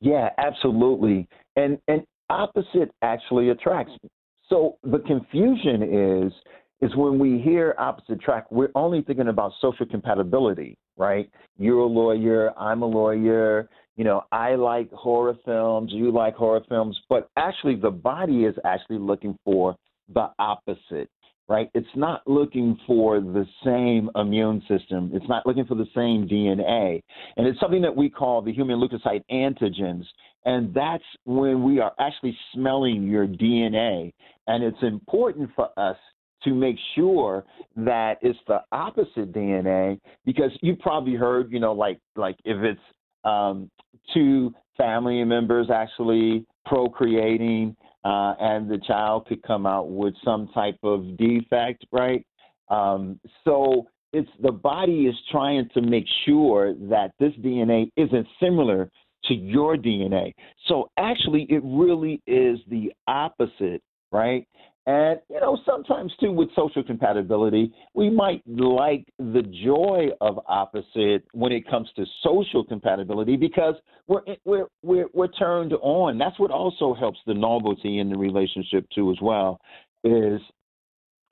Yeah, 0.00 0.30
absolutely. 0.38 1.28
And 1.56 1.78
and 1.88 2.02
opposite 2.28 2.90
actually 3.02 3.50
attracts. 3.50 3.92
So 4.50 4.76
the 4.82 4.98
confusion 4.98 6.26
is 6.26 6.32
is 6.82 6.96
when 6.96 7.18
we 7.18 7.38
hear 7.38 7.74
opposite 7.78 8.20
track, 8.20 8.50
we're 8.50 8.70
only 8.74 9.02
thinking 9.02 9.28
about 9.28 9.52
social 9.60 9.84
compatibility, 9.84 10.76
right? 10.96 11.30
You're 11.58 11.80
a 11.80 11.86
lawyer, 11.86 12.58
I'm 12.58 12.82
a 12.82 12.86
lawyer, 12.86 13.68
you 13.96 14.04
know, 14.04 14.24
I 14.32 14.54
like 14.54 14.90
horror 14.92 15.36
films, 15.44 15.92
you 15.92 16.10
like 16.10 16.34
horror 16.34 16.62
films, 16.70 16.98
but 17.10 17.28
actually 17.36 17.76
the 17.76 17.90
body 17.90 18.44
is 18.44 18.54
actually 18.64 18.98
looking 18.98 19.36
for 19.44 19.76
the 20.14 20.30
opposite, 20.38 21.10
right? 21.50 21.68
It's 21.74 21.88
not 21.96 22.22
looking 22.28 22.78
for 22.86 23.20
the 23.20 23.44
same 23.64 24.08
immune 24.14 24.62
system. 24.68 25.10
It's 25.12 25.28
not 25.28 25.44
looking 25.44 25.66
for 25.66 25.74
the 25.74 25.88
same 25.96 26.28
DNA. 26.28 27.02
And 27.36 27.44
it's 27.44 27.58
something 27.58 27.82
that 27.82 27.94
we 27.94 28.08
call 28.08 28.40
the 28.40 28.52
human 28.52 28.80
leukocyte 28.80 29.24
antigens. 29.32 30.04
And 30.44 30.72
that's 30.72 31.04
when 31.24 31.64
we 31.64 31.80
are 31.80 31.92
actually 31.98 32.38
smelling 32.54 33.08
your 33.08 33.26
DNA. 33.26 34.12
And 34.46 34.62
it's 34.62 34.80
important 34.82 35.50
for 35.56 35.68
us 35.76 35.96
to 36.44 36.54
make 36.54 36.76
sure 36.94 37.44
that 37.76 38.18
it's 38.22 38.38
the 38.46 38.60
opposite 38.70 39.32
DNA 39.32 39.98
because 40.24 40.52
you 40.62 40.76
probably 40.76 41.14
heard, 41.14 41.50
you 41.50 41.58
know, 41.58 41.72
like 41.72 41.98
like 42.14 42.36
if 42.44 42.62
it's 42.62 42.80
um, 43.24 43.68
two 44.14 44.54
family 44.78 45.22
members 45.24 45.68
actually 45.68 46.46
procreating 46.64 47.76
uh, 48.04 48.34
and 48.40 48.70
the 48.70 48.78
child 48.86 49.26
could 49.26 49.42
come 49.42 49.66
out 49.66 49.90
with 49.90 50.14
some 50.24 50.48
type 50.54 50.78
of 50.82 51.16
defect, 51.16 51.84
right? 51.92 52.24
Um, 52.68 53.20
so 53.44 53.86
it's 54.12 54.30
the 54.42 54.52
body 54.52 55.06
is 55.06 55.14
trying 55.30 55.68
to 55.74 55.82
make 55.82 56.06
sure 56.26 56.74
that 56.74 57.12
this 57.18 57.32
DNA 57.34 57.90
isn't 57.96 58.26
similar 58.40 58.90
to 59.24 59.34
your 59.34 59.76
DNA. 59.76 60.32
So 60.66 60.90
actually, 60.98 61.46
it 61.50 61.62
really 61.64 62.22
is 62.26 62.58
the 62.68 62.92
opposite, 63.06 63.82
right? 64.12 64.46
And, 64.90 65.20
you 65.28 65.38
know, 65.38 65.56
sometimes 65.64 66.12
too 66.18 66.32
with 66.32 66.48
social 66.56 66.82
compatibility, 66.82 67.72
we 67.94 68.10
might 68.10 68.42
like 68.48 69.06
the 69.18 69.42
joy 69.62 70.08
of 70.20 70.40
opposite 70.48 71.22
when 71.32 71.52
it 71.52 71.68
comes 71.70 71.88
to 71.94 72.04
social 72.24 72.64
compatibility 72.64 73.36
because 73.36 73.76
we're, 74.08 74.22
eh, 74.26 74.34
we're, 74.44 74.66
we're, 74.82 75.06
we're 75.14 75.28
turned 75.28 75.74
on. 75.74 76.18
That's 76.18 76.36
what 76.40 76.50
also 76.50 76.92
helps 76.92 77.20
the 77.28 77.34
novelty 77.34 78.00
in 78.00 78.10
the 78.10 78.18
relationship 78.18 78.84
too, 78.92 79.12
as 79.12 79.18
well, 79.22 79.60
is, 80.02 80.40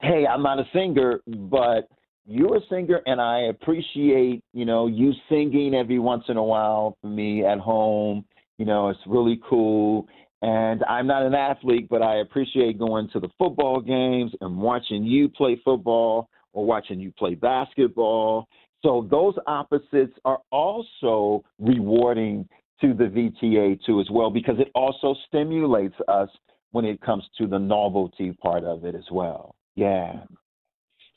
hey, 0.03 0.25
I'm 0.25 0.45
not 0.45 0.61
a 0.61 0.65
singer, 0.73 1.21
but 1.27 1.89
you're 2.27 2.59
a 2.59 2.67
singer 2.71 3.01
and 3.07 3.21
I 3.21 3.47
appreciate, 3.51 4.45
you 4.53 4.67
know, 4.67 4.87
you 4.87 5.13
singing 5.29 5.75
every 5.75 5.99
once 5.99 6.23
in 6.29 6.37
a 6.37 6.45
while 6.45 6.97
for 7.01 7.09
me 7.09 7.45
at 7.45 7.59
home. 7.59 8.25
You 8.59 8.67
know, 8.67 8.89
it's 8.91 9.01
really 9.05 9.41
cool. 9.51 10.07
And 10.43 10.85
I'm 10.85 11.07
not 11.07 11.25
an 11.25 11.35
athlete, 11.35 11.89
but 11.91 12.03
I 12.03 12.17
appreciate 12.19 12.79
going 12.79 13.09
to 13.13 13.21
the 13.21 13.29
football 13.39 13.81
games 13.81 14.33
and 14.41 14.59
watching 14.59 15.05
you 15.05 15.29
play 15.29 15.61
football 15.65 16.29
or 16.53 16.65
watching 16.65 17.01
you 17.01 17.13
play 17.13 17.35
basketball. 17.35 18.47
So 18.83 19.09
those 19.11 19.35
opposites 19.47 20.15
are 20.25 20.39
also 20.53 21.43
rewarding 21.59 22.49
to 22.81 22.95
the 22.95 23.05
VTA 23.05 23.85
too 23.85 24.01
as 24.01 24.07
well 24.11 24.31
because 24.31 24.61
it 24.61 24.71
also 24.75 25.17
stimulates 25.27 25.97
us 26.07 26.29
when 26.71 26.85
it 26.85 27.01
comes 27.01 27.25
to 27.39 27.47
the 27.47 27.59
novelty 27.59 28.33
part 28.33 28.63
of 28.63 28.85
it 28.85 28.95
as 28.95 29.11
well. 29.11 29.57
Yeah. 29.75 30.21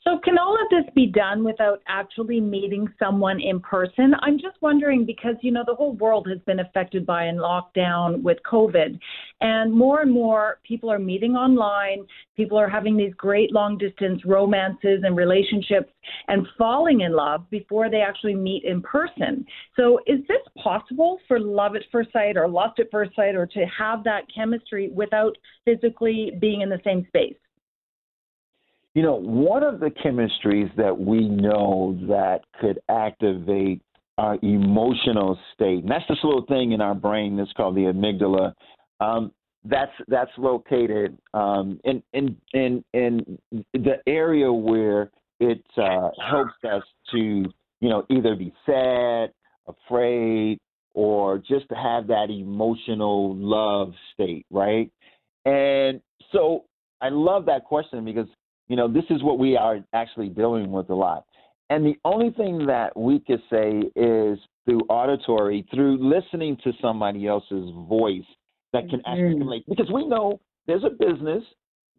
So, 0.04 0.18
can 0.18 0.36
all 0.36 0.54
of 0.54 0.68
this 0.68 0.92
be 0.96 1.06
done 1.06 1.44
without 1.44 1.80
actually 1.86 2.40
meeting 2.40 2.88
someone 2.98 3.40
in 3.40 3.60
person? 3.60 4.14
I'm 4.20 4.36
just 4.36 4.60
wondering 4.60 5.06
because, 5.06 5.36
you 5.42 5.52
know, 5.52 5.62
the 5.64 5.76
whole 5.76 5.92
world 5.92 6.26
has 6.28 6.40
been 6.40 6.58
affected 6.58 7.06
by 7.06 7.26
a 7.26 7.32
lockdown 7.32 8.20
with 8.20 8.38
COVID, 8.50 8.98
and 9.40 9.72
more 9.72 10.00
and 10.00 10.10
more 10.10 10.58
people 10.66 10.90
are 10.90 10.98
meeting 10.98 11.36
online. 11.36 12.04
People 12.36 12.58
are 12.58 12.68
having 12.68 12.96
these 12.96 13.14
great 13.14 13.52
long 13.52 13.78
distance 13.78 14.20
romances 14.24 15.02
and 15.04 15.16
relationships 15.16 15.92
and 16.26 16.48
falling 16.58 17.02
in 17.02 17.12
love 17.12 17.48
before 17.50 17.88
they 17.88 18.00
actually 18.00 18.34
meet 18.34 18.64
in 18.64 18.82
person. 18.82 19.46
So, 19.76 20.00
is 20.08 20.18
this 20.26 20.42
possible 20.60 21.20
for 21.28 21.38
love 21.38 21.76
at 21.76 21.82
first 21.92 22.12
sight 22.12 22.36
or 22.36 22.48
lust 22.48 22.80
at 22.80 22.90
first 22.90 23.14
sight 23.14 23.36
or 23.36 23.46
to 23.46 23.66
have 23.66 24.02
that 24.02 24.22
chemistry 24.34 24.90
without 24.92 25.38
physically 25.64 26.32
being 26.40 26.62
in 26.62 26.68
the 26.68 26.80
same 26.84 27.06
space? 27.06 27.36
You 28.94 29.02
know, 29.02 29.14
one 29.14 29.62
of 29.62 29.80
the 29.80 29.90
chemistries 29.90 30.74
that 30.76 30.98
we 30.98 31.28
know 31.28 31.98
that 32.08 32.40
could 32.60 32.78
activate 32.90 33.80
our 34.18 34.38
emotional 34.42 35.38
state. 35.54 35.82
And 35.82 35.90
that's 35.90 36.04
this 36.08 36.18
little 36.22 36.44
thing 36.46 36.72
in 36.72 36.80
our 36.80 36.94
brain 36.94 37.36
that's 37.36 37.52
called 37.52 37.74
the 37.74 37.82
amygdala. 37.82 38.52
Um, 39.00 39.32
that's 39.64 39.92
that's 40.08 40.30
located 40.36 41.16
um, 41.34 41.80
in, 41.84 42.02
in 42.12 42.36
in 42.52 42.84
in 42.92 43.38
the 43.72 43.96
area 44.06 44.52
where 44.52 45.10
it 45.40 45.64
uh, 45.76 46.10
helps 46.30 46.54
us 46.64 46.82
to 47.12 47.18
you 47.18 47.88
know 47.88 48.04
either 48.10 48.34
be 48.34 48.52
sad, 48.66 49.32
afraid, 49.66 50.58
or 50.94 51.38
just 51.38 51.68
to 51.68 51.74
have 51.74 52.08
that 52.08 52.28
emotional 52.28 53.36
love 53.36 53.92
state, 54.14 54.46
right? 54.50 54.90
And 55.44 56.00
so 56.32 56.64
I 57.00 57.08
love 57.08 57.46
that 57.46 57.64
question 57.64 58.04
because 58.04 58.28
you 58.72 58.76
know 58.76 58.88
this 58.88 59.04
is 59.10 59.22
what 59.22 59.38
we 59.38 59.56
are 59.56 59.76
actually 59.92 60.30
dealing 60.30 60.72
with 60.72 60.88
a 60.88 60.94
lot. 60.94 61.26
And 61.68 61.84
the 61.84 61.96
only 62.04 62.30
thing 62.30 62.66
that 62.66 62.96
we 62.96 63.20
could 63.20 63.42
say 63.50 63.82
is 63.96 64.38
through 64.64 64.80
auditory, 64.88 65.66
through 65.74 65.98
listening 66.00 66.56
to 66.64 66.72
somebody 66.80 67.26
else's 67.26 67.70
voice 67.88 68.30
that 68.72 68.88
can 68.90 69.00
actually 69.06 69.38
relate. 69.38 69.64
Because 69.68 69.90
we 69.92 70.06
know 70.06 70.40
there's 70.66 70.84
a 70.84 70.90
business 70.90 71.42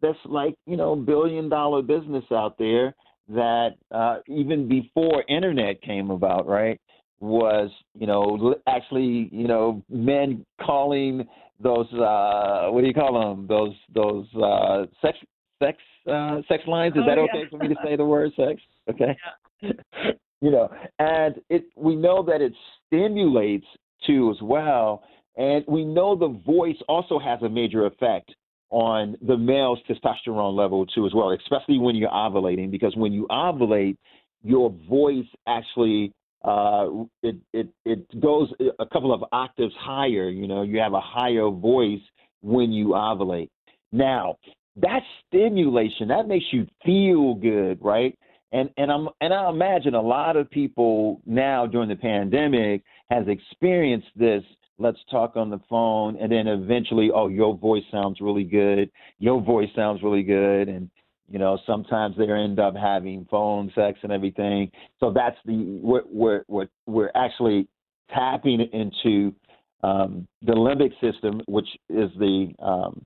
that's 0.00 0.18
like, 0.26 0.54
you 0.66 0.76
know, 0.76 0.94
billion 0.96 1.48
dollar 1.48 1.82
business 1.82 2.24
out 2.30 2.56
there 2.58 2.94
that 3.28 3.70
uh, 3.90 4.18
even 4.28 4.68
before 4.68 5.24
internet 5.28 5.80
came 5.82 6.10
about, 6.10 6.46
right, 6.46 6.80
was, 7.20 7.70
you 7.98 8.06
know, 8.06 8.54
actually, 8.66 9.28
you 9.32 9.48
know, 9.48 9.82
men 9.88 10.44
calling 10.60 11.26
those, 11.60 11.90
uh, 11.94 12.68
what 12.68 12.82
do 12.82 12.86
you 12.86 12.94
call 12.94 13.18
them? 13.18 13.46
Those, 13.46 13.74
those 13.94 14.26
uh, 14.36 14.86
sex, 15.00 15.16
sex, 15.64 15.78
uh, 16.10 16.40
sex 16.48 16.64
lines. 16.66 16.94
Is 16.94 17.02
oh, 17.04 17.06
that 17.06 17.18
okay 17.18 17.42
yeah. 17.42 17.48
for 17.50 17.58
me 17.58 17.68
to 17.68 17.76
say 17.84 17.96
the 17.96 18.04
word 18.04 18.32
sex? 18.36 18.60
Okay. 18.86 19.16
Yeah. 19.62 19.70
you 20.42 20.50
know, 20.50 20.68
and 20.98 21.36
it 21.48 21.64
we 21.74 21.96
know 21.96 22.22
that 22.22 22.42
it 22.42 22.52
stimulates 22.86 23.64
too 24.06 24.30
as 24.30 24.42
well, 24.42 25.02
and 25.38 25.64
we 25.66 25.86
know 25.86 26.14
the 26.14 26.38
voice 26.44 26.76
also 26.86 27.18
has 27.18 27.40
a 27.40 27.48
major 27.48 27.86
effect 27.86 28.34
on 28.68 29.16
the 29.26 29.38
male's 29.38 29.78
testosterone 29.88 30.54
level 30.54 30.84
too 30.84 31.06
as 31.06 31.14
well, 31.14 31.30
especially 31.30 31.78
when 31.78 31.96
you're 31.96 32.10
ovulating, 32.10 32.70
because 32.70 32.94
when 32.94 33.14
you 33.14 33.26
ovulate, 33.30 33.96
your 34.42 34.68
voice 34.86 35.24
actually 35.46 36.12
uh, 36.44 36.88
it 37.22 37.36
it 37.54 37.68
it 37.86 38.20
goes 38.20 38.52
a 38.78 38.84
couple 38.84 39.14
of 39.14 39.24
octaves 39.32 39.72
higher. 39.78 40.28
You 40.28 40.46
know, 40.46 40.60
you 40.60 40.78
have 40.78 40.92
a 40.92 41.00
higher 41.00 41.48
voice 41.48 42.02
when 42.42 42.70
you 42.70 42.88
ovulate. 42.88 43.48
Now, 43.92 44.36
that 44.76 45.02
stimulation 45.26 46.08
that 46.08 46.26
makes 46.26 46.46
you 46.52 46.66
feel 46.84 47.34
good, 47.34 47.78
right? 47.80 48.18
and 48.54 48.70
and 48.76 48.90
I'm 48.90 49.08
and 49.20 49.34
I 49.34 49.50
imagine 49.50 49.94
a 49.94 50.00
lot 50.00 50.36
of 50.36 50.48
people 50.48 51.20
now 51.26 51.66
during 51.66 51.88
the 51.88 51.96
pandemic 51.96 52.82
has 53.10 53.26
experienced 53.28 54.08
this. 54.16 54.42
Let's 54.78 54.98
talk 55.10 55.36
on 55.36 55.50
the 55.50 55.60
phone, 55.68 56.16
and 56.16 56.32
then 56.32 56.46
eventually, 56.46 57.10
oh, 57.14 57.28
your 57.28 57.56
voice 57.56 57.84
sounds 57.92 58.20
really 58.20 58.44
good. 58.44 58.90
Your 59.18 59.40
voice 59.40 59.68
sounds 59.76 60.02
really 60.02 60.22
good, 60.22 60.68
and 60.68 60.88
you 61.28 61.38
know 61.38 61.58
sometimes 61.66 62.16
they 62.16 62.30
end 62.30 62.60
up 62.60 62.76
having 62.76 63.26
phone 63.28 63.72
sex 63.74 63.98
and 64.02 64.12
everything. 64.12 64.70
So 65.00 65.12
that's 65.12 65.36
the 65.44 65.80
we're 65.82 66.02
we're 66.06 66.44
we're, 66.48 66.68
we're 66.86 67.12
actually 67.16 67.68
tapping 68.10 68.60
into 68.72 69.34
um, 69.82 70.28
the 70.42 70.52
limbic 70.52 70.92
system, 71.00 71.40
which 71.46 71.68
is 71.88 72.10
the 72.18 72.52
um, 72.60 73.04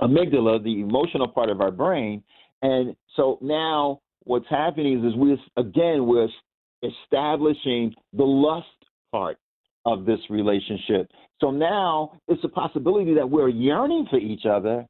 amygdala, 0.00 0.62
the 0.62 0.80
emotional 0.80 1.28
part 1.28 1.50
of 1.50 1.60
our 1.60 1.70
brain. 1.70 2.22
And 2.62 2.94
so 3.16 3.38
now 3.40 4.00
what's 4.24 4.48
happening 4.48 4.98
is, 4.98 5.12
is 5.12 5.18
we 5.18 5.38
again 5.56 6.06
we're 6.06 6.28
establishing 6.82 7.94
the 8.12 8.24
lust 8.24 8.66
part 9.10 9.38
of 9.84 10.04
this 10.04 10.20
relationship. 10.30 11.08
So 11.40 11.50
now 11.50 12.12
it's 12.28 12.42
a 12.44 12.48
possibility 12.48 13.14
that 13.14 13.28
we're 13.28 13.48
yearning 13.48 14.06
for 14.08 14.18
each 14.18 14.46
other, 14.46 14.86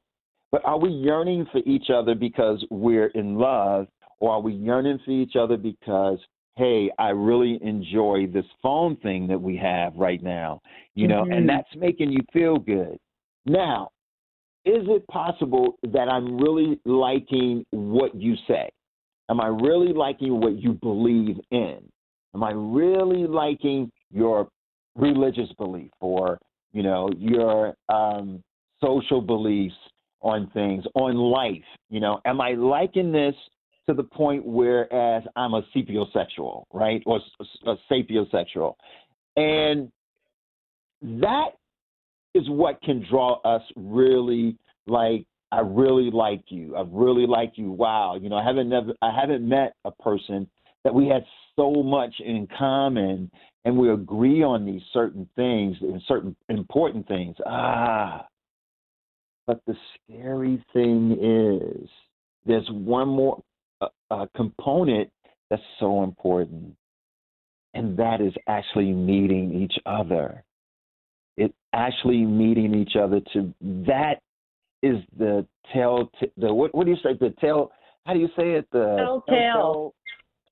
but 0.51 0.63
are 0.65 0.79
we 0.79 0.89
yearning 0.89 1.47
for 1.51 1.61
each 1.65 1.89
other 1.93 2.13
because 2.13 2.63
we're 2.69 3.07
in 3.07 3.35
love, 3.35 3.87
or 4.19 4.33
are 4.33 4.41
we 4.41 4.53
yearning 4.53 4.99
for 5.03 5.11
each 5.11 5.35
other 5.35 5.57
because 5.57 6.19
hey, 6.55 6.91
I 6.99 7.09
really 7.09 7.59
enjoy 7.63 8.27
this 8.31 8.45
phone 8.61 8.95
thing 8.97 9.27
that 9.27 9.41
we 9.41 9.57
have 9.57 9.95
right 9.95 10.21
now, 10.21 10.61
you 10.93 11.07
know, 11.07 11.23
mm-hmm. 11.23 11.33
and 11.33 11.49
that's 11.49 11.75
making 11.75 12.11
you 12.11 12.19
feel 12.31 12.57
good. 12.59 12.99
Now, 13.45 13.89
is 14.65 14.83
it 14.87 15.05
possible 15.07 15.77
that 15.83 16.09
I'm 16.09 16.37
really 16.37 16.79
liking 16.85 17.65
what 17.71 18.15
you 18.15 18.35
say? 18.47 18.69
Am 19.29 19.41
I 19.41 19.47
really 19.47 19.93
liking 19.93 20.39
what 20.39 20.57
you 20.61 20.73
believe 20.73 21.37
in? 21.51 21.79
Am 22.35 22.43
I 22.43 22.51
really 22.51 23.27
liking 23.27 23.91
your 24.11 24.47
religious 24.95 25.51
belief 25.57 25.91
or, 25.99 26.39
you 26.71 26.83
know, 26.83 27.09
your 27.17 27.75
um, 27.89 28.41
social 28.81 29.21
beliefs 29.21 29.75
on 30.21 30.49
things, 30.53 30.83
on 30.95 31.15
life? 31.15 31.63
You 31.89 31.99
know, 31.99 32.21
am 32.25 32.41
I 32.41 32.51
liking 32.51 33.11
this 33.11 33.35
to 33.87 33.93
the 33.93 34.03
point 34.03 34.45
whereas 34.45 35.23
I'm 35.35 35.53
a 35.53 35.63
sapiosexual, 35.75 36.63
right? 36.71 37.03
Or 37.05 37.19
a 37.65 37.75
sapiosexual. 37.91 38.75
And 39.35 39.91
that 41.01 41.49
is 42.33 42.49
what 42.49 42.81
can 42.81 43.05
draw 43.09 43.39
us 43.41 43.61
really 43.75 44.57
like 44.87 45.25
I 45.51 45.59
really 45.59 46.09
like 46.09 46.45
you. 46.47 46.75
I 46.75 46.83
really 46.87 47.27
like 47.27 47.53
you. 47.57 47.71
Wow. 47.71 48.15
You 48.15 48.27
know, 48.27 48.37
I 48.37 48.43
haven't 48.43 48.69
never 48.69 48.93
I 49.01 49.11
haven't 49.15 49.47
met 49.47 49.75
a 49.85 49.91
person 49.91 50.49
that 50.83 50.93
we 50.93 51.07
had 51.07 51.23
so 51.55 51.83
much 51.83 52.15
in 52.19 52.47
common 52.57 53.29
and 53.63 53.77
we 53.77 53.91
agree 53.91 54.41
on 54.41 54.65
these 54.65 54.81
certain 54.91 55.29
things 55.35 55.77
and 55.81 56.01
certain 56.07 56.35
important 56.49 57.07
things. 57.07 57.35
Ah. 57.45 58.25
But 59.45 59.61
the 59.67 59.75
scary 59.93 60.63
thing 60.73 61.17
is 61.21 61.89
there's 62.45 62.67
one 62.71 63.09
more 63.09 63.41
uh, 63.79 63.87
uh, 64.09 64.25
component 64.35 65.11
that's 65.49 65.61
so 65.79 66.03
important. 66.03 66.75
And 67.75 67.97
that 67.97 68.21
is 68.21 68.33
actually 68.47 68.91
meeting 68.91 69.61
each 69.61 69.77
other. 69.85 70.43
Actually 71.73 72.23
meeting 72.25 72.75
each 72.75 72.95
other 72.95 73.19
to 73.33 73.53
that 73.61 74.21
is 74.83 74.97
the 75.17 75.45
tell 75.73 76.09
the 76.37 76.53
what 76.53 76.75
what 76.75 76.85
do 76.85 76.91
you 76.91 76.97
say? 76.97 77.17
The 77.19 77.33
tell 77.39 77.71
how 78.05 78.13
do 78.13 78.19
you 78.19 78.27
say 78.37 78.51
it? 78.51 78.67
The 78.71 78.95
telltale. 78.97 79.95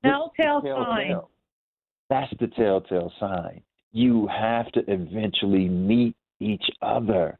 Telltale 0.03 0.61
sign. 0.63 1.19
That's 2.09 2.33
the 2.39 2.47
telltale 2.47 3.11
sign. 3.19 3.61
You 3.91 4.27
have 4.27 4.71
to 4.71 4.81
eventually 4.87 5.67
meet 5.67 6.15
each 6.39 6.65
other. 6.81 7.37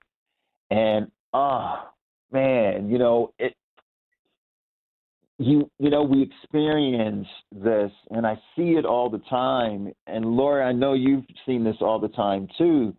And 0.69 1.09
ah 1.33 1.85
oh, 1.85 1.89
man 2.31 2.89
you 2.89 2.97
know 2.97 3.33
it 3.39 3.55
you 5.37 5.69
you 5.79 5.89
know 5.89 6.03
we 6.03 6.21
experience 6.21 7.27
this 7.51 7.91
and 8.11 8.27
i 8.27 8.35
see 8.55 8.71
it 8.73 8.85
all 8.85 9.09
the 9.09 9.21
time. 9.29 9.91
And 10.07 10.25
laura 10.25 10.67
i 10.67 10.71
know 10.71 10.93
you've 10.93 11.25
seen 11.45 11.63
this 11.63 11.77
all 11.79 11.99
the 11.99 12.09
time 12.09 12.47
too 12.57 12.93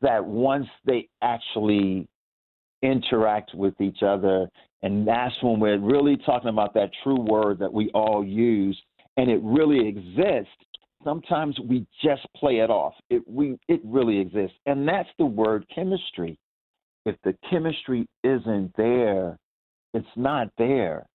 that 0.00 0.24
once 0.24 0.66
they 0.84 1.08
actually 1.22 2.08
interact 2.82 3.54
with 3.54 3.80
each 3.80 4.02
other. 4.02 4.48
And 4.82 5.06
that's 5.06 5.34
when 5.42 5.60
we're 5.60 5.78
really 5.78 6.16
talking 6.26 6.48
about 6.48 6.74
that 6.74 6.90
true 7.02 7.20
word 7.20 7.58
that 7.60 7.72
we 7.72 7.90
all 7.90 8.24
use, 8.24 8.80
and 9.16 9.30
it 9.30 9.40
really 9.42 9.86
exists. 9.88 10.52
Sometimes 11.04 11.58
we 11.68 11.86
just 12.02 12.22
play 12.36 12.58
it 12.58 12.70
off. 12.70 12.94
It 13.10 13.22
we 13.28 13.56
it 13.68 13.80
really 13.84 14.18
exists, 14.18 14.56
and 14.66 14.86
that's 14.86 15.08
the 15.18 15.26
word 15.26 15.64
chemistry. 15.74 16.38
If 17.06 17.16
the 17.24 17.36
chemistry 17.50 18.06
isn't 18.22 18.72
there, 18.76 19.38
it's 19.94 20.06
not 20.16 20.48
there. 20.58 21.06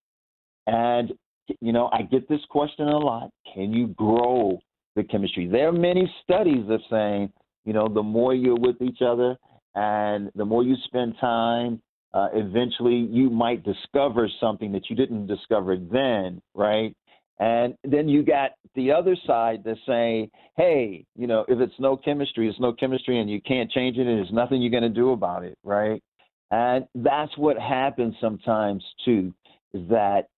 And 0.66 1.12
you 1.60 1.72
know, 1.72 1.88
I 1.92 2.02
get 2.02 2.28
this 2.28 2.44
question 2.50 2.88
a 2.88 2.98
lot. 2.98 3.30
Can 3.54 3.72
you 3.72 3.88
grow 3.88 4.58
the 4.96 5.04
chemistry? 5.04 5.46
There 5.46 5.68
are 5.68 5.72
many 5.72 6.10
studies 6.22 6.64
of 6.68 6.80
saying, 6.90 7.32
you 7.64 7.72
know, 7.72 7.88
the 7.88 8.02
more 8.02 8.34
you're 8.34 8.58
with 8.58 8.80
each 8.80 9.02
other, 9.02 9.36
and 9.74 10.30
the 10.34 10.44
more 10.44 10.62
you 10.62 10.76
spend 10.86 11.14
time, 11.20 11.80
uh, 12.14 12.28
eventually 12.32 12.96
you 12.96 13.30
might 13.30 13.62
discover 13.64 14.28
something 14.40 14.72
that 14.72 14.88
you 14.88 14.96
didn't 14.96 15.26
discover 15.26 15.76
then, 15.76 16.40
right? 16.54 16.96
And 17.38 17.74
then 17.84 18.08
you 18.08 18.24
got 18.24 18.52
the 18.74 18.90
other 18.90 19.16
side 19.26 19.62
that's 19.64 19.78
saying, 19.86 20.30
hey, 20.56 21.04
you 21.16 21.26
know, 21.26 21.44
if 21.48 21.60
it's 21.60 21.78
no 21.78 21.96
chemistry, 21.96 22.48
it's 22.48 22.58
no 22.58 22.72
chemistry 22.72 23.20
and 23.20 23.30
you 23.30 23.40
can't 23.40 23.70
change 23.70 23.96
it 23.96 24.06
and 24.06 24.18
there's 24.18 24.32
nothing 24.32 24.60
you're 24.60 24.70
going 24.70 24.82
to 24.82 24.88
do 24.88 25.12
about 25.12 25.44
it, 25.44 25.56
right? 25.62 26.02
And 26.50 26.86
that's 26.94 27.36
what 27.36 27.58
happens 27.58 28.14
sometimes 28.20 28.82
too, 29.04 29.32
is 29.72 29.88
that 29.88 30.28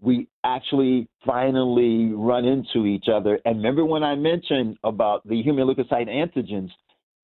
we 0.00 0.28
actually 0.44 1.08
finally 1.24 2.12
run 2.12 2.44
into 2.44 2.86
each 2.86 3.06
other. 3.12 3.40
And 3.44 3.56
remember 3.56 3.84
when 3.84 4.02
I 4.02 4.14
mentioned 4.14 4.76
about 4.84 5.26
the 5.26 5.40
human 5.42 5.66
leukocyte 5.66 6.08
antigens, 6.08 6.70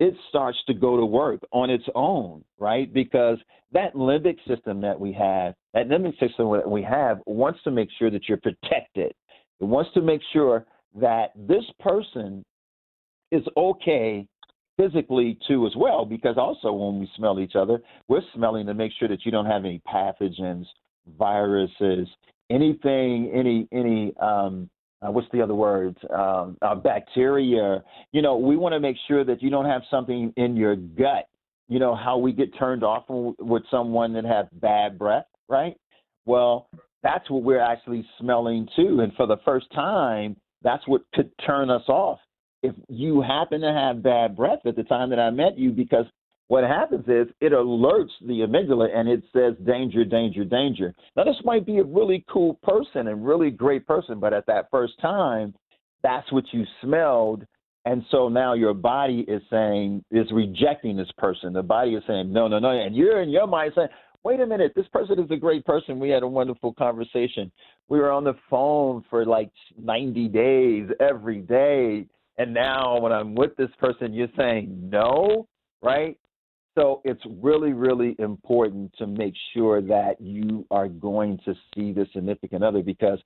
it 0.01 0.15
starts 0.29 0.59
to 0.67 0.75
go 0.75 0.97
to 0.97 1.05
work 1.05 1.41
on 1.53 1.71
its 1.71 1.85
own, 1.95 2.45
right? 2.59 2.93
Because 2.93 3.39
that 3.73 3.95
limbic 3.95 4.37
system 4.49 4.81
that 4.81 4.99
we 4.99 5.13
have, 5.13 5.55
that 5.75 5.89
limbic 5.89 6.19
system 6.19 6.51
that 6.53 6.69
we 6.69 6.83
have, 6.83 7.21
wants 7.27 7.61
to 7.65 7.71
make 7.71 7.89
sure 7.99 8.11
that 8.11 8.29
you're 8.29 8.39
protected. 8.39 9.13
It 9.61 9.65
wants 9.65 9.91
to 9.95 10.01
make 10.01 10.21
sure 10.33 10.67
that 11.01 11.33
this 11.37 11.65
person 11.81 12.45
is 13.31 13.43
okay 13.57 14.27
physically 14.77 15.39
too 15.47 15.67
as 15.67 15.73
well 15.77 16.05
because 16.05 16.37
also 16.37 16.73
when 16.73 16.99
we 16.99 17.09
smell 17.17 17.39
each 17.39 17.55
other 17.55 17.81
we're 18.09 18.23
smelling 18.35 18.67
to 18.67 18.75
make 18.75 18.91
sure 18.99 19.09
that 19.09 19.25
you 19.25 19.31
don't 19.31 19.47
have 19.47 19.65
any 19.65 19.81
pathogens 19.87 20.65
viruses 21.19 22.09
anything 22.53 23.31
any 23.35 23.69
any 23.73 24.13
um 24.21 24.69
uh, 25.01 25.11
what's 25.11 25.27
the 25.33 25.43
other 25.43 25.55
word 25.55 25.97
um 26.11 26.57
uh, 26.63 26.75
bacteria 26.75 27.83
you 28.13 28.23
know 28.23 28.37
we 28.37 28.57
want 28.57 28.73
to 28.73 28.81
make 28.81 28.97
sure 29.09 29.25
that 29.25 29.43
you 29.43 29.51
don't 29.51 29.67
have 29.67 29.83
something 29.91 30.33
in 30.37 30.57
your 30.57 30.77
gut 30.77 31.27
you 31.69 31.79
know 31.79 31.95
how 31.95 32.19
we 32.19 32.33
get 32.33 32.57
turned 32.59 32.85
off 32.85 33.05
with 33.09 33.63
someone 33.71 34.13
that 34.13 34.25
has 34.25 34.47
bad 34.53 34.99
breath 34.99 35.25
right? 35.49 35.77
Well 36.27 36.69
that's 37.03 37.29
what 37.31 37.43
we're 37.43 37.61
actually 37.61 38.07
smelling 38.19 38.69
too 38.77 39.01
and 39.01 39.13
for 39.15 39.27
the 39.27 39.39
first 39.45 39.67
time 39.73 40.37
that's 40.63 40.87
what 40.87 41.03
could 41.15 41.31
turn 41.45 41.71
us 41.71 41.83
off. 41.89 42.19
If 42.63 42.75
you 42.89 43.21
happen 43.21 43.61
to 43.63 43.73
have 43.73 44.03
bad 44.03 44.37
breath 44.37 44.61
at 44.65 44.77
the 44.77 44.85
time 44.85 45.11
that 45.11 45.19
I 45.19 45.31
met 45.31 45.59
you, 45.59 45.73
because 45.73 46.07
what 46.49 46.65
happens 46.65 47.05
is 47.07 47.29
it 47.41 47.53
alerts 47.53 48.11
the 48.27 48.41
amygdala 48.41 48.95
and 48.95 49.09
it 49.09 49.23
says 49.33 49.55
danger, 49.65 50.05
danger, 50.05 50.45
danger. 50.45 50.95
Now, 51.17 51.25
this 51.25 51.37
might 51.45 51.65
be 51.65 51.79
a 51.79 51.85
really 51.85 52.25
cool 52.31 52.59
person 52.63 53.09
and 53.09 53.27
really 53.27 53.51
great 53.51 53.87
person, 53.87 54.21
but 54.21 54.33
at 54.33 54.47
that 54.47 54.69
first 54.71 54.95
time, 55.01 55.55
that's 56.03 56.31
what 56.33 56.45
you 56.53 56.65
smelled. 56.83 57.47
And 57.85 58.05
so 58.11 58.29
now 58.29 58.55
your 58.55 58.75
body 58.75 59.25
is 59.27 59.43
saying, 59.51 60.05
is 60.11 60.31
rejecting 60.31 60.97
this 60.97 61.11
person. 61.19 61.53
The 61.53 61.63
body 61.63 61.95
is 61.95 62.03
saying, 62.07 62.33
no, 62.33 62.49
no, 62.49 62.59
no. 62.59 62.71
And 62.71 62.95
you're 62.95 63.23
in 63.23 63.31
your 63.31 63.47
mind 63.47 63.73
saying, 63.75 63.89
wait 64.23 64.41
a 64.41 64.47
minute, 64.47 64.73
this 64.77 64.87
person 64.93 65.19
is 65.19 65.31
a 65.31 65.37
great 65.37 65.65
person. 65.65 65.99
We 65.99 66.11
had 66.11 66.23
a 66.23 66.29
wonderful 66.29 66.75
conversation. 66.75 67.51
We 67.89 67.99
were 67.99 68.13
on 68.13 68.25
the 68.25 68.37
phone 68.51 69.05
for 69.11 69.25
like 69.25 69.51
90 69.79 70.29
days 70.29 70.89
every 71.01 71.41
day 71.41 72.07
and 72.39 72.55
now 72.55 72.99
when 72.99 73.13
I'm 73.13 73.35
with 73.35 73.57
this 73.57 73.71
person, 73.79 74.13
you're 74.15 74.29
saying 74.37 74.91
no, 74.91 75.47
right? 75.83 76.19
So 76.77 77.03
it's 77.05 77.23
really, 77.41 77.73
really 77.73 78.17
important 78.19 78.95
to 78.99 79.07
make 79.07 79.35
sure 79.53 79.83
that 79.83 80.21
you 80.21 80.67
are 80.71 80.89
going 80.89 81.39
to 81.45 81.55
see 81.75 81.93
the 81.93 82.07
significant 82.15 82.65
other 82.65 82.83
because 82.83 83.19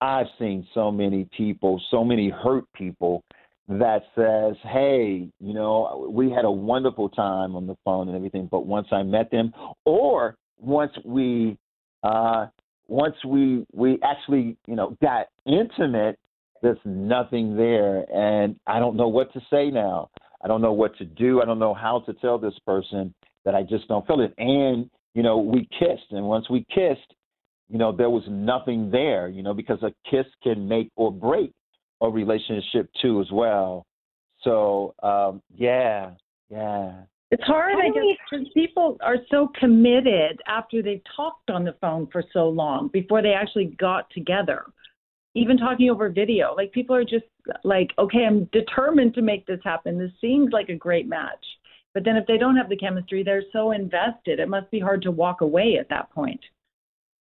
I've 0.00 0.26
seen 0.38 0.66
so 0.74 0.90
many 0.90 1.28
people, 1.36 1.80
so 1.90 2.04
many 2.04 2.28
hurt 2.28 2.64
people 2.72 3.22
that 3.68 4.02
says, 4.14 4.56
"Hey, 4.62 5.28
you 5.40 5.54
know, 5.54 6.08
we 6.10 6.30
had 6.30 6.44
a 6.44 6.50
wonderful 6.50 7.08
time 7.08 7.54
on 7.54 7.66
the 7.66 7.76
phone 7.84 8.08
and 8.08 8.16
everything, 8.16 8.48
but 8.50 8.66
once 8.66 8.88
I 8.90 9.02
met 9.02 9.30
them, 9.30 9.52
or 9.84 10.36
once 10.58 10.92
we, 11.04 11.58
uh, 12.02 12.46
once 12.88 13.16
we 13.24 13.66
we 13.72 13.98
actually, 14.02 14.56
you 14.66 14.74
know, 14.74 14.96
got 15.02 15.26
intimate, 15.46 16.18
there's 16.62 16.78
nothing 16.84 17.56
there, 17.56 18.04
and 18.12 18.58
I 18.66 18.78
don't 18.78 18.96
know 18.96 19.08
what 19.08 19.32
to 19.34 19.40
say 19.50 19.70
now. 19.70 20.10
I 20.42 20.48
don't 20.48 20.62
know 20.62 20.72
what 20.72 20.96
to 20.98 21.04
do. 21.04 21.42
I 21.42 21.44
don't 21.44 21.58
know 21.58 21.74
how 21.74 22.00
to 22.00 22.12
tell 22.14 22.38
this 22.38 22.58
person 22.66 23.14
that 23.44 23.54
I 23.54 23.62
just 23.62 23.88
don't 23.88 24.06
feel 24.06 24.20
it. 24.20 24.34
And 24.38 24.90
you 25.14 25.22
know, 25.22 25.38
we 25.38 25.68
kissed, 25.78 26.10
and 26.10 26.24
once 26.24 26.48
we 26.48 26.64
kissed, 26.72 27.14
you 27.68 27.78
know, 27.78 27.92
there 27.92 28.10
was 28.10 28.22
nothing 28.28 28.90
there. 28.90 29.28
You 29.28 29.42
know, 29.42 29.54
because 29.54 29.82
a 29.82 29.92
kiss 30.10 30.26
can 30.42 30.68
make 30.68 30.90
or 30.96 31.12
break 31.12 31.52
a 32.00 32.08
relationship 32.08 32.88
too, 33.02 33.20
as 33.20 33.30
well. 33.32 33.86
So 34.42 34.94
um, 35.02 35.42
yeah, 35.54 36.10
yeah. 36.50 36.92
It's 37.30 37.44
hard, 37.44 37.74
I 37.74 37.88
guess, 37.88 38.16
because 38.30 38.46
people 38.54 38.96
are 39.02 39.16
so 39.30 39.50
committed 39.60 40.40
after 40.46 40.82
they've 40.82 41.02
talked 41.14 41.50
on 41.50 41.62
the 41.62 41.74
phone 41.78 42.08
for 42.10 42.24
so 42.32 42.48
long 42.48 42.88
before 42.90 43.20
they 43.20 43.34
actually 43.34 43.76
got 43.78 44.08
together 44.10 44.64
even 45.34 45.56
talking 45.56 45.90
over 45.90 46.08
video. 46.10 46.54
Like 46.54 46.72
people 46.72 46.96
are 46.96 47.04
just 47.04 47.24
like, 47.64 47.88
okay, 47.98 48.24
I'm 48.26 48.44
determined 48.52 49.14
to 49.14 49.22
make 49.22 49.46
this 49.46 49.60
happen. 49.64 49.98
This 49.98 50.12
seems 50.20 50.52
like 50.52 50.68
a 50.68 50.74
great 50.74 51.08
match. 51.08 51.44
But 51.94 52.04
then 52.04 52.16
if 52.16 52.26
they 52.26 52.38
don't 52.38 52.56
have 52.56 52.68
the 52.68 52.76
chemistry, 52.76 53.22
they're 53.22 53.42
so 53.52 53.72
invested. 53.72 54.40
It 54.40 54.48
must 54.48 54.70
be 54.70 54.78
hard 54.78 55.02
to 55.02 55.10
walk 55.10 55.40
away 55.40 55.78
at 55.80 55.88
that 55.88 56.10
point. 56.10 56.40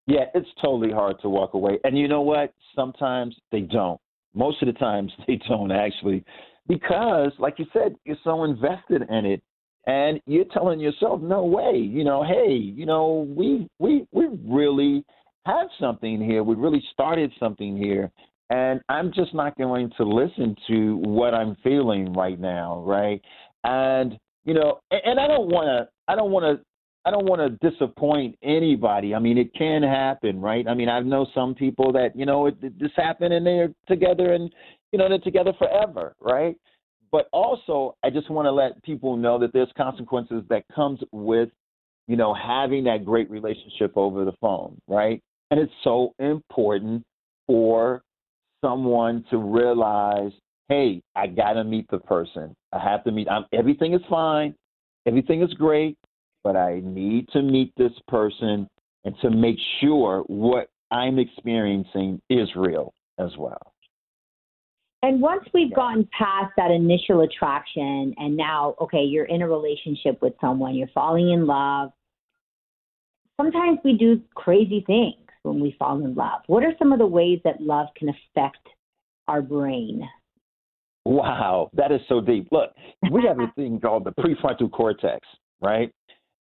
Yeah, 0.05 0.25
it's 0.33 0.49
totally 0.61 0.91
hard 0.91 1.19
to 1.21 1.29
walk 1.29 1.53
away. 1.53 1.79
And 1.83 1.97
you 1.97 2.07
know 2.07 2.21
what? 2.21 2.53
Sometimes 2.75 3.35
they 3.51 3.61
don't. 3.61 3.99
Most 4.33 4.61
of 4.61 4.67
the 4.67 4.79
times 4.79 5.11
they 5.27 5.39
don't 5.47 5.71
actually. 5.71 6.23
Because, 6.67 7.31
like 7.39 7.59
you 7.59 7.65
said, 7.73 7.95
you're 8.05 8.17
so 8.23 8.43
invested 8.43 9.03
in 9.09 9.25
it 9.25 9.41
and 9.87 10.19
you're 10.25 10.45
telling 10.53 10.79
yourself, 10.81 11.21
no 11.21 11.45
way, 11.45 11.77
you 11.77 12.03
know, 12.03 12.23
hey, 12.23 12.51
you 12.51 12.85
know, 12.85 13.25
we 13.35 13.67
we 13.79 14.05
we 14.11 14.27
really 14.45 15.03
have 15.45 15.67
something 15.79 16.21
here. 16.21 16.43
We 16.43 16.55
really 16.55 16.83
started 16.91 17.31
something 17.39 17.77
here. 17.77 18.11
And 18.49 18.81
I'm 18.87 19.11
just 19.13 19.33
not 19.33 19.57
going 19.57 19.91
to 19.97 20.03
listen 20.03 20.55
to 20.67 20.97
what 20.97 21.33
I'm 21.33 21.57
feeling 21.63 22.13
right 22.13 22.39
now, 22.39 22.79
right? 22.79 23.21
And 23.63 24.17
you 24.45 24.53
know, 24.53 24.79
and, 24.91 25.19
I 25.19 25.27
don't 25.27 25.49
want 25.49 25.67
to, 25.67 25.89
I 26.07 26.15
don't 26.15 26.31
want 26.31 26.45
to, 26.45 26.65
I 27.05 27.11
don't 27.11 27.25
want 27.25 27.41
to 27.41 27.69
disappoint 27.69 28.37
anybody. 28.41 29.13
I 29.13 29.19
mean, 29.19 29.37
it 29.37 29.53
can 29.53 29.83
happen, 29.83 30.39
right? 30.39 30.65
I 30.65 30.73
mean, 30.73 30.87
I 30.87 31.01
know 31.01 31.27
some 31.35 31.53
people 31.53 31.91
that 31.91 32.15
you 32.15 32.25
know 32.25 32.45
it, 32.45 32.55
it, 32.61 32.79
this 32.79 32.91
happened 32.95 33.33
and 33.33 33.45
they're 33.45 33.73
together 33.89 34.33
and 34.33 34.49
you 34.93 34.99
know 34.99 35.09
they're 35.09 35.19
together 35.19 35.51
forever, 35.59 36.15
right? 36.21 36.55
But 37.11 37.27
also, 37.33 37.95
I 38.03 38.09
just 38.09 38.29
want 38.29 38.45
to 38.45 38.51
let 38.51 38.81
people 38.83 39.17
know 39.17 39.37
that 39.39 39.51
there's 39.51 39.71
consequences 39.75 40.43
that 40.49 40.63
comes 40.73 41.01
with 41.11 41.49
you 42.07 42.15
know 42.15 42.33
having 42.33 42.85
that 42.85 43.03
great 43.03 43.29
relationship 43.29 43.91
over 43.97 44.23
the 44.23 44.33
phone, 44.39 44.79
right? 44.87 45.21
And 45.51 45.59
it's 45.59 45.73
so 45.83 46.13
important 46.19 47.03
for 47.47 48.01
someone 48.61 49.23
to 49.29 49.37
realize, 49.37 50.31
hey, 50.69 51.01
I 51.15 51.27
got 51.27 51.53
to 51.53 51.63
meet 51.63 51.87
the 51.89 51.99
person. 51.99 52.55
I 52.73 52.79
have 52.79 53.03
to 53.05 53.11
meet. 53.11 53.27
I'm, 53.29 53.45
everything 53.53 53.93
is 53.93 54.01
fine. 54.09 54.55
Everything 55.05 55.41
is 55.41 55.53
great, 55.53 55.97
but 56.43 56.55
I 56.55 56.81
need 56.83 57.29
to 57.29 57.41
meet 57.41 57.71
this 57.77 57.93
person 58.07 58.67
and 59.05 59.15
to 59.21 59.29
make 59.29 59.57
sure 59.79 60.23
what 60.27 60.69
I'm 60.91 61.19
experiencing 61.19 62.21
is 62.29 62.49
real 62.55 62.93
as 63.19 63.31
well. 63.37 63.73
And 65.03 65.21
once 65.21 65.43
we've 65.53 65.73
gotten 65.73 66.09
past 66.17 66.51
that 66.57 66.71
initial 66.71 67.21
attraction 67.21 68.13
and 68.17 68.35
now, 68.35 68.75
okay, 68.81 69.03
you're 69.03 69.25
in 69.25 69.41
a 69.41 69.47
relationship 69.47 70.21
with 70.21 70.33
someone, 70.41 70.75
you're 70.75 70.89
falling 70.93 71.31
in 71.31 71.45
love, 71.45 71.91
sometimes 73.39 73.79
we 73.85 73.93
do 73.93 74.19
crazy 74.35 74.83
things 74.87 75.26
when 75.47 75.59
we 75.59 75.75
fall 75.79 76.03
in 76.03 76.13
love? 76.15 76.41
What 76.47 76.63
are 76.63 76.73
some 76.77 76.91
of 76.91 76.99
the 76.99 77.07
ways 77.07 77.39
that 77.43 77.61
love 77.61 77.87
can 77.95 78.09
affect 78.09 78.67
our 79.27 79.41
brain? 79.41 80.07
Wow, 81.05 81.69
that 81.73 81.91
is 81.91 82.01
so 82.09 82.19
deep. 82.19 82.49
Look, 82.51 82.71
we 83.11 83.23
have 83.25 83.39
a 83.39 83.51
thing 83.55 83.79
called 83.79 84.03
the 84.03 84.11
prefrontal 84.11 84.69
cortex, 84.71 85.25
right? 85.61 85.91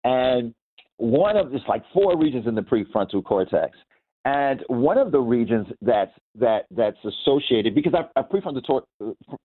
And 0.03 0.53
one 0.97 1.35
of 1.35 1.53
it's 1.53 1.65
like 1.67 1.83
four 1.93 2.17
regions 2.17 2.47
in 2.47 2.55
the 2.55 2.61
prefrontal 2.61 3.23
cortex. 3.23 3.77
And 4.25 4.63
one 4.67 4.97
of 4.97 5.11
the 5.11 5.19
regions 5.19 5.67
that's 5.81 6.13
that 6.35 6.65
that's 6.71 6.97
associated 7.03 7.75
because 7.75 7.93
our, 7.93 8.09
our 8.15 8.25
prefrontal 8.25 8.63
tor- 8.65 8.85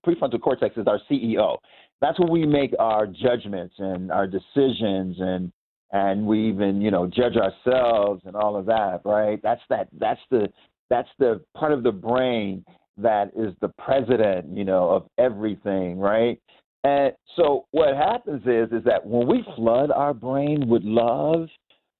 prefrontal 0.05 0.39
cortex 0.39 0.77
is 0.77 0.87
our 0.87 1.01
CEO. 1.11 1.57
That's 1.99 2.17
where 2.17 2.31
we 2.31 2.45
make 2.45 2.73
our 2.79 3.05
judgments 3.05 3.75
and 3.77 4.09
our 4.09 4.25
decisions 4.25 5.17
and 5.19 5.51
and 5.91 6.25
we 6.25 6.47
even 6.47 6.81
you 6.81 6.91
know 6.91 7.07
judge 7.07 7.35
ourselves 7.35 8.21
and 8.25 8.35
all 8.35 8.55
of 8.55 8.65
that 8.65 9.01
right 9.05 9.39
that's 9.41 9.61
that 9.69 9.87
that's 9.99 10.21
the 10.29 10.47
that's 10.89 11.09
the 11.19 11.41
part 11.55 11.71
of 11.71 11.83
the 11.83 11.91
brain 11.91 12.63
that 12.97 13.31
is 13.35 13.53
the 13.61 13.71
president 13.83 14.45
you 14.55 14.65
know 14.65 14.89
of 14.89 15.07
everything 15.17 15.99
right 15.99 16.39
and 16.83 17.13
so 17.35 17.65
what 17.71 17.95
happens 17.95 18.41
is 18.43 18.71
is 18.71 18.83
that 18.85 19.05
when 19.05 19.27
we 19.27 19.43
flood 19.55 19.91
our 19.91 20.13
brain 20.13 20.67
with 20.67 20.83
love 20.83 21.47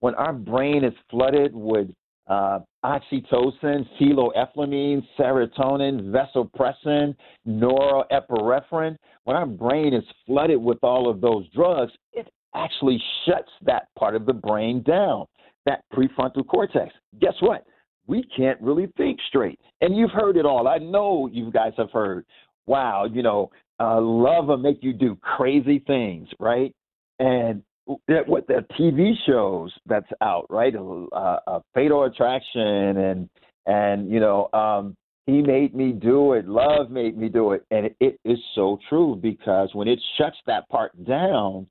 when 0.01 0.15
our 0.15 0.33
brain 0.33 0.83
is 0.83 0.93
flooded 1.09 1.53
with 1.53 1.87
uh, 2.29 2.59
oxytocin, 2.85 3.87
phenylethylamine, 3.99 5.03
serotonin, 5.17 6.13
vasopressin, 6.13 7.15
norepinephrine. 7.47 8.95
When 9.23 9.35
our 9.35 9.47
brain 9.47 9.93
is 9.93 10.03
flooded 10.25 10.61
with 10.61 10.77
all 10.83 11.09
of 11.09 11.21
those 11.21 11.49
drugs, 11.49 11.91
it 12.13 12.31
actually 12.55 13.01
shuts 13.25 13.51
that 13.63 13.87
part 13.97 14.15
of 14.15 14.25
the 14.25 14.33
brain 14.33 14.83
down, 14.83 15.25
that 15.65 15.83
prefrontal 15.93 16.45
cortex. 16.47 16.93
Guess 17.19 17.35
what? 17.39 17.65
We 18.07 18.23
can't 18.35 18.59
really 18.61 18.87
think 18.97 19.19
straight. 19.27 19.59
And 19.81 19.95
you've 19.95 20.11
heard 20.11 20.37
it 20.37 20.45
all. 20.45 20.67
I 20.67 20.77
know 20.77 21.29
you 21.31 21.51
guys 21.51 21.73
have 21.77 21.91
heard, 21.91 22.25
wow, 22.65 23.05
you 23.05 23.21
know, 23.21 23.51
uh, 23.79 24.01
love 24.01 24.47
will 24.47 24.57
make 24.57 24.79
you 24.81 24.93
do 24.93 25.15
crazy 25.21 25.83
things, 25.85 26.27
right? 26.39 26.73
And 27.19 27.63
that 28.07 28.27
what 28.27 28.47
the 28.47 28.65
TV 28.79 29.13
shows 29.25 29.73
that's 29.85 30.09
out, 30.21 30.45
right? 30.49 30.75
Uh, 30.75 31.39
uh, 31.47 31.59
Fatal 31.73 32.03
Attraction 32.03 32.97
and 32.97 33.29
and 33.65 34.09
you 34.09 34.19
know, 34.19 34.49
um, 34.53 34.95
he 35.25 35.41
made 35.41 35.75
me 35.75 35.91
do 35.91 36.33
it. 36.33 36.47
Love 36.47 36.89
made 36.89 37.17
me 37.17 37.29
do 37.29 37.51
it, 37.51 37.63
and 37.71 37.85
it, 37.85 37.95
it 37.99 38.19
is 38.25 38.39
so 38.55 38.79
true 38.89 39.17
because 39.21 39.69
when 39.73 39.87
it 39.87 39.99
shuts 40.17 40.37
that 40.47 40.67
part 40.69 40.91
down, 41.05 41.67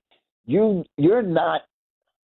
you 0.49 0.83
you're 0.97 1.23
not 1.23 1.61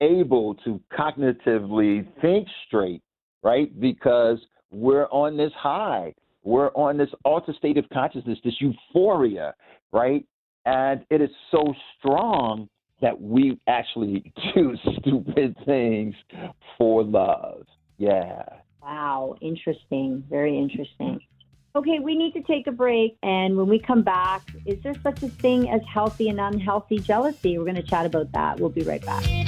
able 0.01 0.55
to 0.55 0.81
cognitively 0.91 2.05
think 2.19 2.47
straight, 2.65 3.01
right? 3.43 3.79
Because 3.79 4.39
we're 4.71 5.05
on 5.05 5.37
this 5.37 5.51
high. 5.55 6.13
We're 6.43 6.71
on 6.71 6.97
this 6.97 7.09
altered 7.23 7.55
state 7.55 7.77
of 7.77 7.85
consciousness, 7.93 8.39
this 8.43 8.55
euphoria, 8.59 9.53
right? 9.91 10.25
And 10.65 11.05
it 11.09 11.21
is 11.21 11.29
so 11.51 11.73
strong 11.97 12.67
that 13.01 13.19
we 13.21 13.59
actually 13.67 14.33
do 14.55 14.75
stupid 14.99 15.55
things 15.65 16.15
for 16.77 17.03
love. 17.03 17.65
Yeah. 17.97 18.41
Wow, 18.81 19.35
interesting. 19.41 20.23
Very 20.29 20.57
interesting. 20.57 21.19
Okay, 21.77 21.99
we 21.99 22.17
need 22.17 22.33
to 22.33 22.41
take 22.41 22.65
a 22.65 22.71
break. 22.71 23.19
And 23.21 23.55
when 23.55 23.67
we 23.67 23.77
come 23.77 24.01
back, 24.01 24.41
is 24.65 24.81
there 24.81 24.95
such 25.03 25.21
a 25.21 25.29
thing 25.29 25.69
as 25.69 25.81
healthy 25.83 26.27
and 26.27 26.39
unhealthy 26.39 26.97
jealousy? 26.97 27.59
We're 27.59 27.65
going 27.65 27.75
to 27.75 27.83
chat 27.83 28.07
about 28.07 28.31
that. 28.31 28.59
We'll 28.59 28.71
be 28.71 28.81
right 28.81 29.05
back. 29.05 29.46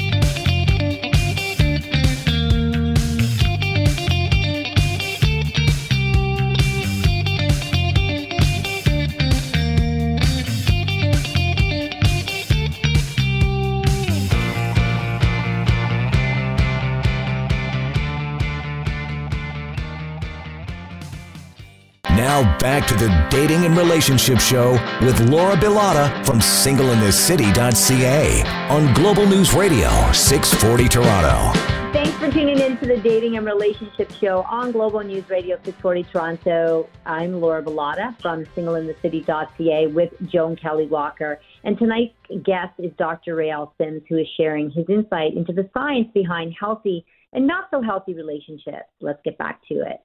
Now 22.39 22.57
back 22.57 22.87
to 22.87 22.93
the 22.93 23.09
Dating 23.29 23.65
and 23.65 23.75
Relationship 23.75 24.39
Show 24.39 24.79
with 25.01 25.19
Laura 25.29 25.57
Bilotta 25.57 26.25
from 26.25 26.39
singleinthecity.ca 26.39 28.43
on 28.69 28.93
Global 28.93 29.25
News 29.25 29.53
Radio 29.53 29.89
640 30.13 30.87
Toronto. 30.87 31.51
Thanks 31.91 32.17
for 32.17 32.31
tuning 32.31 32.59
in 32.59 32.77
to 32.77 32.85
the 32.85 32.95
Dating 32.95 33.35
and 33.35 33.45
Relationship 33.45 34.09
Show 34.21 34.43
on 34.43 34.71
Global 34.71 35.01
News 35.01 35.29
Radio 35.29 35.57
640 35.65 36.03
Toronto. 36.03 36.87
I'm 37.05 37.41
Laura 37.41 37.61
Bilotta 37.61 38.17
from 38.21 38.45
singleinthecity.ca 38.45 39.87
with 39.87 40.13
Joan 40.31 40.55
Kelly 40.55 40.87
Walker. 40.87 41.41
And 41.65 41.77
tonight's 41.77 42.15
guest 42.45 42.71
is 42.77 42.93
Dr. 42.97 43.35
Ryeal 43.35 43.73
Simms, 43.77 44.03
who 44.07 44.15
is 44.15 44.27
sharing 44.37 44.71
his 44.71 44.85
insight 44.87 45.33
into 45.33 45.51
the 45.51 45.69
science 45.73 46.07
behind 46.13 46.55
healthy 46.57 47.05
and 47.33 47.45
not 47.45 47.65
so 47.69 47.81
healthy 47.81 48.13
relationships. 48.13 48.87
Let's 49.01 49.19
get 49.25 49.37
back 49.37 49.59
to 49.67 49.81
it. 49.81 49.99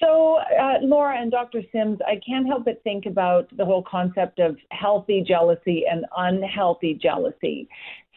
So, 0.00 0.38
uh, 0.38 0.78
Laura 0.82 1.20
and 1.20 1.30
Dr. 1.30 1.62
Simms, 1.72 1.98
I 2.06 2.18
can't 2.26 2.46
help 2.46 2.64
but 2.64 2.82
think 2.82 3.04
about 3.06 3.54
the 3.56 3.64
whole 3.64 3.82
concept 3.82 4.38
of 4.38 4.56
healthy 4.70 5.22
jealousy 5.26 5.84
and 5.90 6.06
unhealthy 6.16 6.94
jealousy. 6.94 7.68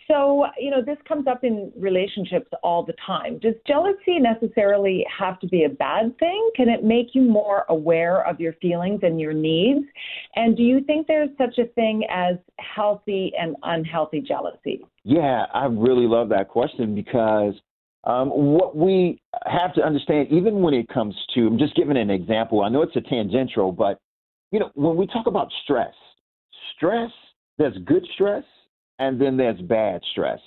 So, 0.08 0.46
you 0.58 0.70
know, 0.70 0.82
this 0.86 0.98
comes 1.08 1.28
up 1.28 1.44
in 1.44 1.72
relationships 1.78 2.48
all 2.62 2.84
the 2.86 2.94
time. 3.06 3.40
Does 3.40 3.56
jealousy 3.66 4.20
necessarily 4.20 5.06
have 5.18 5.40
to 5.40 5.48
be 5.48 5.64
a 5.64 5.70
bad 5.70 6.18
thing? 6.20 6.50
Can 6.56 6.68
it 6.70 6.84
make 6.84 7.08
you 7.14 7.22
more 7.22 7.66
aware 7.70 8.28
of 8.28 8.40
your 8.40 8.54
feelings 8.54 9.00
and 9.04 9.20
your 9.20 9.34
needs? 9.34 9.86
And 10.36 10.58
do 10.58 10.64
you 10.64 10.82
think 10.82 11.08
there's 11.08 11.30
such 11.38 11.58
a 11.58 11.68
thing 11.74 12.06
as 12.10 12.36
healthy 12.60 13.32
and 13.40 13.56
unhealthy 13.64 14.20
jealousy? 14.22 14.86
Yeah, 15.04 15.46
I 15.54 15.66
really 15.66 16.08
love 16.08 16.30
that 16.30 16.50
question 16.50 16.96
because 16.96 17.54
um, 18.06 18.30
what 18.30 18.76
we 18.76 19.22
have 19.46 19.74
to 19.76 19.82
understand, 19.82 20.28
even 20.30 20.62
when 20.62 20.74
it 20.74 20.88
comes 20.90 21.16
to, 21.36 21.48
I'm 21.48 21.58
just 21.58 21.76
giving 21.76 21.98
an 21.98 22.10
example. 22.10 22.62
I 22.62 22.70
know 22.70 22.82
it's 22.82 22.96
a 22.96 23.02
tangential, 23.02 23.72
but 23.72 24.00
you 24.52 24.60
know, 24.60 24.70
when 24.76 24.96
we 24.98 25.08
talk 25.08 25.28
about 25.28 25.50
stress, 25.64 25.94
stress, 26.76 27.12
there's 27.58 27.78
good 27.86 28.06
stress 28.14 28.44
and 29.00 29.20
then 29.20 29.38
there's 29.38 29.60
bad 29.62 30.02
stress. 30.12 30.40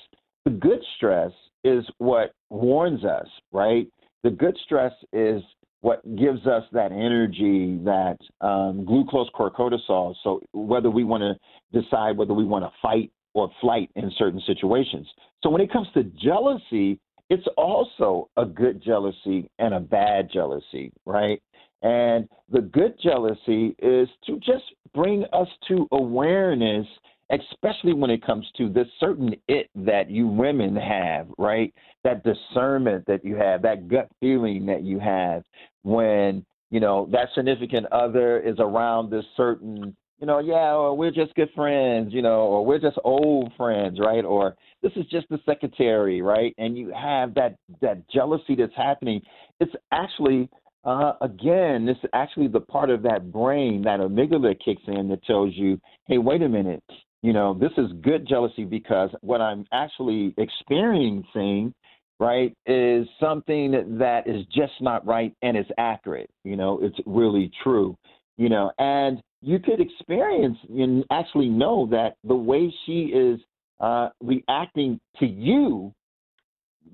The 0.45 0.51
good 0.51 0.81
stress 0.97 1.33
is 1.65 1.85
what 1.99 2.33
warns 2.51 3.05
us, 3.05 3.27
right? 3.53 3.87
The 4.23 4.31
good 4.31 4.57
stress 4.65 4.93
is 5.13 5.43
what 5.81 6.03
gives 6.17 6.47
us 6.47 6.63
that 6.73 6.93
energy, 6.93 7.79
that 7.85 8.17
um, 8.41 8.85
glucose 8.85 9.29
cortisol. 9.31 10.15
So 10.23 10.41
whether 10.53 10.91
we 10.91 11.05
want 11.05 11.23
to 11.23 11.81
decide 11.81 12.17
whether 12.17 12.35
we 12.35 12.45
want 12.45 12.65
to 12.65 12.71
fight 12.81 13.11
or 13.35 13.51
flight 13.61 13.91
in 13.97 14.11
certain 14.17 14.41
situations. 14.47 15.07
So 15.43 15.51
when 15.51 15.61
it 15.61 15.73
comes 15.73 15.89
to 15.95 16.05
jealousy, 16.05 16.99
it's 17.29 17.47
also 17.57 18.29
a 18.37 18.45
good 18.45 18.83
jealousy 18.83 19.51
and 19.59 19.75
a 19.75 19.81
bad 19.81 20.31
jealousy, 20.33 20.93
right? 21.05 21.43
And 21.83 22.29
the 22.51 22.63
good 22.63 22.95
jealousy 23.03 23.75
is 23.79 24.09
to 24.27 24.39
just 24.39 24.65
bring 24.95 25.25
us 25.33 25.49
to 25.69 25.87
awareness, 25.93 26.87
especially 27.31 27.93
when 27.93 28.11
it 28.11 28.25
comes 28.25 28.47
to 28.57 28.69
this 28.69 28.87
certain 28.99 29.35
it 29.49 29.69
that 29.75 30.11
you 30.11 30.27
women 30.27 30.77
have, 30.77 31.29
right? 31.39 31.75
That 32.05 32.25
discernment 32.25 33.05
that 33.07 33.25
you 33.25 33.37
have, 33.37 33.63
that 33.63 33.89
gut 33.89 34.09
feeling 34.21 34.67
that 34.67 34.85
you 34.85 34.99
have 35.01 35.43
when, 35.83 36.45
you 36.71 36.81
know, 36.81 37.09
that 37.13 37.29
significant 37.35 37.87
other 37.93 38.41
is 38.41 38.57
around 38.59 39.11
this 39.11 39.25
certain 39.37 39.97
you 40.19 40.27
know, 40.27 40.39
yeah, 40.39 40.75
or 40.75 40.97
we're 40.97 41.11
just 41.11 41.35
good 41.35 41.51
friends, 41.55 42.13
you 42.13 42.23
know, 42.23 42.41
or 42.41 42.65
we're 42.65 42.79
just 42.79 42.99
old 43.05 43.53
friends, 43.57 43.99
right? 44.01 44.25
Or 44.25 44.57
this 44.83 44.93
is 44.97 45.05
just 45.07 45.29
the 45.29 45.39
secretary, 45.45 46.23
right? 46.23 46.55
And 46.59 46.77
you 46.77 46.93
have 46.93 47.35
that 47.35 47.57
that 47.83 48.09
jealousy 48.09 48.55
that's 48.57 48.75
happening. 48.77 49.21
It's 49.61 49.75
actually 49.93 50.49
uh, 50.85 51.15
again, 51.21 51.85
this 51.85 51.97
is 52.03 52.11
actually 52.15 52.47
the 52.47 52.61
part 52.61 52.91
of 52.91 53.03
that 53.03 53.33
brain, 53.33 53.83
that 53.83 53.99
amygdala 54.01 54.55
kicks 54.65 54.83
in 54.87 55.09
that 55.09 55.23
tells 55.25 55.53
you, 55.55 55.81
hey, 56.07 56.17
wait 56.17 56.43
a 56.43 56.49
minute, 56.49 56.83
you 57.23 57.33
know, 57.33 57.55
this 57.55 57.73
is 57.77 57.91
good 58.03 58.27
jealousy 58.27 58.65
because 58.65 59.11
what 59.21 59.41
I'm 59.41 59.67
actually 59.73 60.33
experiencing, 60.39 61.75
right, 62.21 62.55
is 62.67 63.09
something 63.19 63.99
that 63.99 64.29
is 64.29 64.47
just 64.55 64.75
not 64.81 65.05
right 65.05 65.35
and 65.43 65.57
it's 65.57 65.71
accurate. 65.77 66.31
You 66.45 66.55
know, 66.55 66.79
it's 66.81 66.99
really 67.05 67.51
true. 67.65 67.97
You 68.37 68.49
know, 68.49 68.71
and 68.79 69.23
you 69.41 69.59
could 69.59 69.81
experience 69.81 70.59
and 70.69 71.05
actually 71.11 71.49
know 71.49 71.87
that 71.91 72.17
the 72.25 72.35
way 72.35 72.73
she 72.85 73.05
is 73.05 73.41
uh, 73.81 74.11
reacting 74.21 75.01
to 75.19 75.27
you, 75.27 75.93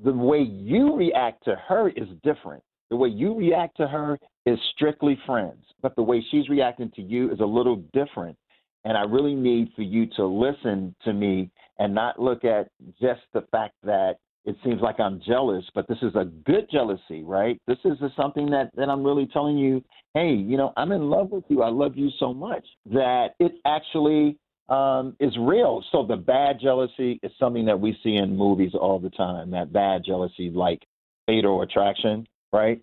the 0.04 0.12
way 0.12 0.40
you 0.40 0.96
react 0.96 1.44
to 1.44 1.56
her 1.68 1.88
is 1.90 2.08
different. 2.22 2.62
The 2.90 2.96
way 2.96 3.08
you 3.08 3.34
react 3.34 3.76
to 3.78 3.88
her 3.88 4.18
is 4.44 4.58
strictly 4.74 5.18
friends, 5.24 5.64
but 5.80 5.96
the 5.96 6.02
way 6.02 6.24
she's 6.30 6.48
reacting 6.48 6.90
to 6.96 7.02
you 7.02 7.32
is 7.32 7.40
a 7.40 7.44
little 7.44 7.76
different. 7.92 8.36
And 8.84 8.96
I 8.96 9.02
really 9.02 9.34
need 9.34 9.72
for 9.76 9.82
you 9.82 10.06
to 10.16 10.26
listen 10.26 10.94
to 11.04 11.12
me 11.12 11.50
and 11.78 11.94
not 11.94 12.20
look 12.20 12.44
at 12.44 12.68
just 13.00 13.20
the 13.32 13.44
fact 13.52 13.74
that 13.84 14.16
it 14.44 14.56
seems 14.64 14.80
like 14.80 14.98
I'm 14.98 15.20
jealous, 15.24 15.64
but 15.74 15.86
this 15.88 15.98
is 16.02 16.14
a 16.16 16.24
good 16.24 16.68
jealousy, 16.70 17.22
right? 17.22 17.60
This 17.66 17.78
is 17.84 17.98
something 18.16 18.50
that, 18.50 18.70
that 18.76 18.88
I'm 18.88 19.04
really 19.04 19.28
telling 19.32 19.56
you, 19.56 19.82
hey, 20.14 20.32
you 20.32 20.56
know, 20.56 20.72
I'm 20.76 20.90
in 20.92 21.08
love 21.08 21.30
with 21.30 21.44
you. 21.48 21.62
I 21.62 21.68
love 21.68 21.96
you 21.96 22.10
so 22.18 22.34
much 22.34 22.64
that 22.86 23.34
it 23.38 23.52
actually 23.64 24.38
um, 24.68 25.16
is 25.20 25.36
real. 25.38 25.84
So 25.92 26.04
the 26.04 26.16
bad 26.16 26.58
jealousy 26.60 27.20
is 27.22 27.30
something 27.38 27.64
that 27.66 27.78
we 27.78 27.96
see 28.02 28.16
in 28.16 28.36
movies 28.36 28.72
all 28.74 28.98
the 28.98 29.10
time. 29.10 29.50
That 29.52 29.72
bad 29.72 30.02
jealousy, 30.04 30.50
like 30.50 30.80
fatal 31.26 31.62
attraction, 31.62 32.26
right? 32.52 32.82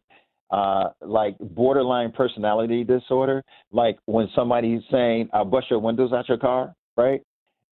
Uh, 0.52 0.90
like 1.02 1.38
borderline 1.40 2.12
personality 2.12 2.84
disorder, 2.84 3.44
like 3.72 4.00
when 4.06 4.28
somebody's 4.36 4.82
saying, 4.90 5.30
"I'll 5.32 5.46
bust 5.46 5.68
your 5.70 5.78
windows 5.78 6.12
out 6.12 6.28
your 6.28 6.40
car," 6.40 6.74
right? 6.98 7.22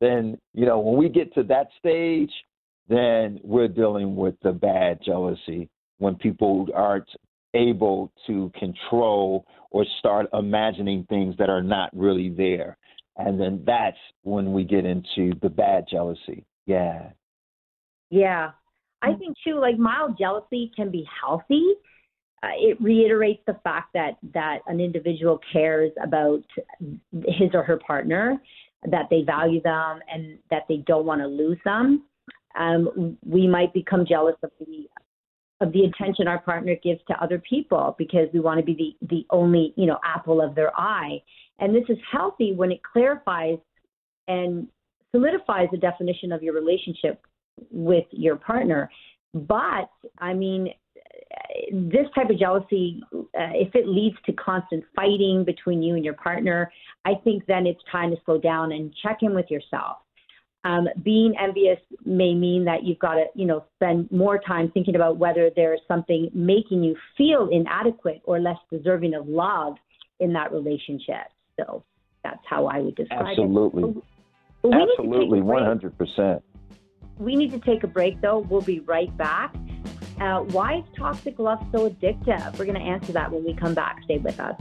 Then 0.01 0.37
you 0.55 0.67
know 0.67 0.81
when 0.81 0.97
we 0.97 1.09
get 1.09 1.33
to 1.35 1.45
that 1.45 1.69
stage, 1.79 2.33
then 2.89 3.41
we're 3.43 3.69
dealing 3.69 4.17
with 4.17 4.35
the 4.43 4.53
bad 4.53 5.01
jealousy 5.05 5.69
when 5.99 6.17
people 6.17 6.69
aren't 6.75 7.09
able 7.55 8.13
to 8.27 8.51
control 8.59 9.47
or 9.71 9.87
start 9.99 10.27
imagining 10.33 11.07
things 11.09 11.35
that 11.39 11.49
are 11.49 11.63
not 11.63 11.91
really 11.95 12.29
there. 12.29 12.77
And 13.17 13.41
then 13.41 13.63
that's 13.65 13.97
when 14.23 14.53
we 14.53 14.65
get 14.65 14.85
into 14.85 15.33
the 15.41 15.49
bad 15.49 15.87
jealousy. 15.89 16.45
Yeah. 16.67 17.11
Yeah. 18.11 18.51
I 19.03 19.15
think 19.15 19.37
too, 19.47 19.61
like 19.61 19.79
mild 19.79 20.19
jealousy 20.19 20.71
can 20.75 20.91
be 20.91 21.07
healthy. 21.21 21.63
Uh, 22.43 22.49
it 22.59 22.81
reiterates 22.81 23.43
the 23.47 23.57
fact 23.63 23.93
that 23.95 24.17
that 24.35 24.59
an 24.67 24.81
individual 24.81 25.39
cares 25.53 25.93
about 26.03 26.43
his 27.27 27.51
or 27.55 27.63
her 27.63 27.79
partner, 27.79 28.41
that 28.91 29.07
they 29.11 29.23
value 29.23 29.63
them, 29.63 30.01
and 30.13 30.39
that 30.51 30.63
they 30.69 30.79
don't 30.87 31.07
want 31.07 31.21
to 31.21 31.27
lose 31.27 31.59
them 31.65 32.05
um, 32.59 33.17
we 33.25 33.47
might 33.47 33.73
become 33.73 34.07
jealous 34.07 34.37
of 34.43 34.51
the 34.61 34.89
of 35.61 35.73
the 35.73 35.85
attention 35.85 36.27
our 36.27 36.41
partner 36.41 36.75
gives 36.83 37.01
to 37.07 37.15
other 37.23 37.39
people 37.49 37.95
because 37.97 38.29
we 38.35 38.41
want 38.41 38.59
to 38.59 38.65
be 38.65 38.97
the 39.01 39.07
the 39.09 39.27
only 39.31 39.73
you 39.77 39.87
know 39.87 39.99
apple 40.05 40.41
of 40.41 40.55
their 40.55 40.77
eye. 40.79 41.23
And 41.59 41.75
this 41.75 41.85
is 41.89 41.99
healthy 42.11 42.53
when 42.53 42.73
it 42.73 42.81
clarifies 42.83 43.59
and 44.27 44.67
solidifies 45.13 45.69
the 45.71 45.79
definition 45.79 46.33
of 46.33 46.43
your 46.43 46.55
relationship 46.55 47.25
with 47.71 48.07
your 48.11 48.37
partner. 48.37 48.91
But 49.33 49.91
i 50.19 50.33
mean 50.33 50.69
this 51.73 52.07
type 52.15 52.31
of 52.31 52.39
jealousy 52.39 53.03
uh, 53.13 53.53
if 53.53 53.75
it 53.75 53.87
leads 53.89 54.17
to 54.27 54.33
constant 54.33 54.85
fighting 54.95 55.45
between 55.45 55.83
you 55.83 55.95
and 55.95 56.05
your 56.05 56.15
partner 56.15 56.71
i 57.05 57.13
think 57.25 57.45
then 57.47 57.67
it's 57.67 57.81
time 57.91 58.11
to 58.11 58.17
slow 58.25 58.39
down 58.39 58.73
and 58.73 58.95
check 59.03 59.19
in 59.23 59.35
with 59.35 59.51
yourself 59.51 59.99
um, 60.65 60.89
being 61.03 61.35
envious 61.41 61.79
may 62.05 62.35
mean 62.35 62.65
that 62.65 62.85
you've 62.85 62.99
got 62.99 63.15
to, 63.15 63.27
you 63.35 63.47
know, 63.47 63.65
spend 63.77 64.11
more 64.11 64.39
time 64.39 64.71
thinking 64.73 64.97
about 64.97 65.19
whether 65.19 65.51
there's 65.55 65.81
something 65.87 66.31
making 66.33 66.83
you 66.83 66.97
feel 67.17 67.49
inadequate 67.53 68.23
or 68.25 68.41
less 68.41 68.57
deserving 68.73 69.15
of 69.15 69.29
love 69.29 69.77
in 70.21 70.33
that 70.33 70.53
relationship. 70.53 71.29
So, 71.61 71.85
That's 72.23 72.41
how 72.49 72.67
I 72.67 72.81
would 72.81 72.97
describe 72.97 73.27
Absolutely. 73.29 73.83
it. 73.83 74.05
Absolutely. 74.65 75.41
Absolutely, 75.41 75.41
100%. 75.41 76.43
We 77.19 77.37
need 77.37 77.53
to 77.53 77.61
take 77.61 77.85
a 77.85 77.87
break, 77.87 78.21
though. 78.23 78.39
We'll 78.39 78.63
be 78.63 78.81
right 78.81 79.15
back. 79.19 79.55
Uh, 80.21 80.41
why 80.41 80.79
is 80.79 80.85
toxic 80.97 81.39
love 81.39 81.59
so 81.71 81.91
addictive? 81.91 82.59
We're 82.59 82.65
going 82.65 82.79
to 82.79 82.85
answer 82.85 83.13
that 83.13 83.31
when 83.31 83.45
we 83.45 83.55
come 83.55 83.75
back. 83.75 83.99
Stay 84.05 84.19
with 84.19 84.41
us. 84.41 84.59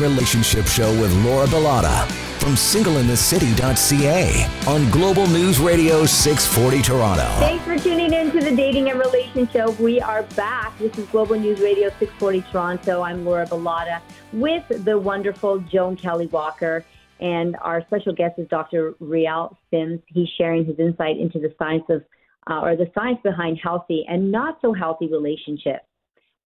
Relationship 0.00 0.66
Show 0.66 0.90
with 1.00 1.12
Laura 1.24 1.46
Bilotta 1.46 2.10
from 2.40 2.54
singleinthecity.ca 2.54 4.46
on 4.66 4.90
Global 4.90 5.26
News 5.26 5.60
Radio 5.60 6.06
640 6.06 6.82
Toronto. 6.82 7.26
Thanks 7.38 7.64
for 7.64 7.78
tuning 7.78 8.12
in 8.14 8.30
to 8.30 8.40
the 8.40 8.56
Dating 8.56 8.88
and 8.90 8.98
Relationship 8.98 9.52
Show. 9.52 9.70
We 9.72 10.00
are 10.00 10.22
back. 10.34 10.78
This 10.78 10.96
is 10.96 11.06
Global 11.08 11.38
News 11.38 11.60
Radio 11.60 11.90
640 11.98 12.40
Toronto. 12.50 13.02
I'm 13.02 13.26
Laura 13.26 13.46
Bilotta 13.46 14.00
with 14.32 14.66
the 14.84 14.98
wonderful 14.98 15.58
Joan 15.58 15.96
Kelly 15.96 16.28
Walker. 16.28 16.84
And 17.20 17.56
our 17.60 17.82
special 17.82 18.14
guest 18.14 18.38
is 18.38 18.48
Dr. 18.48 18.92
Ryeal 19.02 19.54
Simms. 19.70 20.00
He's 20.06 20.28
sharing 20.38 20.64
his 20.64 20.78
insight 20.78 21.18
into 21.18 21.38
the 21.38 21.54
science 21.58 21.84
of, 21.90 22.02
uh, 22.50 22.60
or 22.60 22.76
the 22.76 22.90
science 22.94 23.18
behind 23.22 23.58
healthy 23.62 24.06
and 24.08 24.32
not 24.32 24.58
so 24.62 24.72
healthy 24.72 25.08
relationships. 25.08 25.84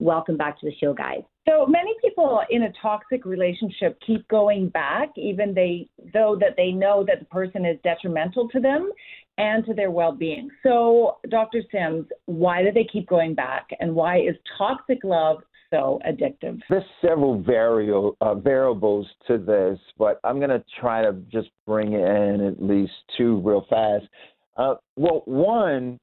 Welcome 0.00 0.36
back 0.36 0.58
to 0.60 0.66
the 0.66 0.74
show, 0.80 0.92
guys. 0.92 1.22
So 1.48 1.66
many 1.66 1.92
people 2.02 2.40
in 2.50 2.64
a 2.64 2.72
toxic 2.80 3.24
relationship 3.24 3.98
keep 4.04 4.26
going 4.28 4.70
back, 4.70 5.10
even 5.16 5.54
they 5.54 5.88
though 6.12 6.36
that 6.40 6.54
they 6.56 6.72
know 6.72 7.04
that 7.06 7.20
the 7.20 7.26
person 7.26 7.64
is 7.64 7.78
detrimental 7.84 8.48
to 8.48 8.60
them 8.60 8.90
and 9.38 9.64
to 9.66 9.74
their 9.74 9.90
well-being. 9.90 10.48
So, 10.62 11.18
Dr. 11.28 11.60
Simms, 11.70 12.06
why 12.26 12.62
do 12.62 12.72
they 12.72 12.84
keep 12.84 13.08
going 13.08 13.34
back, 13.34 13.68
and 13.80 13.94
why 13.94 14.18
is 14.20 14.36
toxic 14.56 14.98
love 15.04 15.38
so 15.70 16.00
addictive? 16.06 16.60
There's 16.70 16.84
several 17.00 17.42
variable, 17.42 18.16
uh, 18.20 18.34
variables 18.36 19.06
to 19.26 19.38
this, 19.38 19.78
but 19.98 20.18
I'm 20.24 20.38
going 20.38 20.50
to 20.50 20.64
try 20.80 21.02
to 21.02 21.12
just 21.30 21.50
bring 21.66 21.92
in 21.92 22.40
at 22.40 22.62
least 22.62 22.92
two 23.16 23.40
real 23.44 23.66
fast. 23.68 24.06
Uh, 24.56 24.74
well, 24.96 25.22
one, 25.26 25.98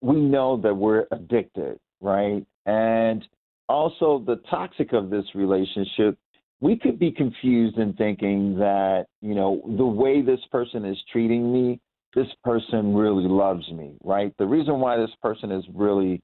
we 0.00 0.16
know 0.16 0.56
that 0.62 0.74
we're 0.74 1.06
addicted, 1.10 1.78
right? 2.00 2.44
And 2.66 3.26
also 3.68 4.22
the 4.26 4.36
toxic 4.50 4.92
of 4.92 5.10
this 5.10 5.24
relationship, 5.34 6.18
we 6.60 6.76
could 6.76 6.98
be 6.98 7.10
confused 7.10 7.78
in 7.78 7.94
thinking 7.94 8.58
that, 8.58 9.06
you 9.22 9.34
know, 9.34 9.62
the 9.76 9.84
way 9.84 10.20
this 10.20 10.40
person 10.52 10.84
is 10.84 10.98
treating 11.10 11.52
me, 11.52 11.80
this 12.14 12.26
person 12.44 12.94
really 12.94 13.28
loves 13.28 13.68
me, 13.70 13.92
right? 14.04 14.34
The 14.38 14.46
reason 14.46 14.80
why 14.80 14.96
this 14.96 15.10
person 15.22 15.50
is 15.50 15.64
really, 15.74 16.20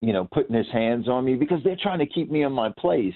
you 0.00 0.12
know, 0.12 0.26
putting 0.32 0.56
his 0.56 0.66
hands 0.72 1.08
on 1.08 1.24
me 1.24 1.34
because 1.34 1.60
they're 1.62 1.76
trying 1.80 2.00
to 2.00 2.06
keep 2.06 2.30
me 2.30 2.42
in 2.42 2.52
my 2.52 2.72
place 2.78 3.14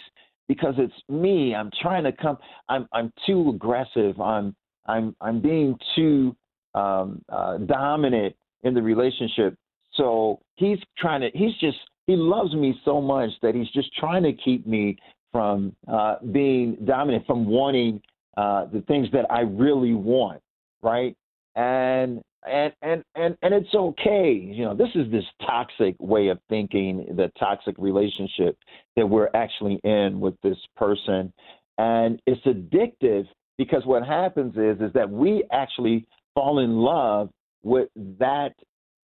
because 0.51 0.75
it's 0.79 0.93
me. 1.09 1.55
I'm 1.55 1.71
trying 1.81 2.05
to 2.05 2.13
come. 2.13 2.37
I'm 2.69 2.89
I'm 2.93 3.13
too 3.25 3.51
aggressive. 3.55 4.21
I'm 4.21 4.55
I'm 4.87 5.15
I'm 5.21 5.41
being 5.41 5.77
too 5.95 6.37
um, 6.75 7.23
uh, 7.29 7.59
dominant 7.59 8.35
in 8.65 8.75
the 8.75 8.83
relationship. 8.83 9.55
So 9.95 10.41
he's 10.57 10.79
trying 10.99 11.21
to. 11.21 11.31
He's 11.35 11.55
just 11.61 11.79
he 12.11 12.17
loves 12.17 12.53
me 12.55 12.75
so 12.85 13.01
much 13.01 13.31
that 13.41 13.55
he's 13.55 13.71
just 13.71 13.95
trying 13.95 14.25
to 14.25 14.33
keep 14.33 14.67
me 14.67 14.97
from 15.31 15.75
uh, 15.87 16.17
being 16.33 16.77
dominant, 16.85 17.25
from 17.25 17.47
wanting 17.47 18.03
uh, 18.37 18.67
the 18.67 18.81
things 18.83 19.07
that 19.13 19.31
I 19.31 19.43
really 19.43 19.95
want, 19.95 20.41
right? 20.83 21.17
And 21.55 22.21
and 22.49 22.73
and 22.83 23.05
and 23.15 23.37
and 23.43 23.55
it's 23.55 23.73
okay. 23.73 24.33
You 24.33 24.65
know, 24.65 24.75
this 24.75 24.89
is 24.97 25.09
this 25.13 25.25
toxic 25.47 25.95
way 26.01 26.29
of 26.29 26.41
thinking, 26.49 27.07
the 27.17 27.31
toxic 27.39 27.77
relationship 27.79 28.57
that 28.97 29.07
we're 29.07 29.31
actually 29.35 29.79
in 29.85 30.19
with 30.19 30.35
this 30.43 30.59
person, 30.77 31.33
and 31.79 32.21
it's 32.27 32.45
addictive 32.45 33.27
because 33.57 33.85
what 33.85 34.05
happens 34.05 34.55
is 34.57 34.81
is 34.81 34.93
that 34.95 35.09
we 35.09 35.45
actually 35.53 36.07
fall 36.35 36.59
in 36.59 36.77
love 36.77 37.31
with 37.63 37.89
that 38.19 38.55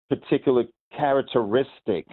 particular 0.09 0.63
characteristic 0.95 2.05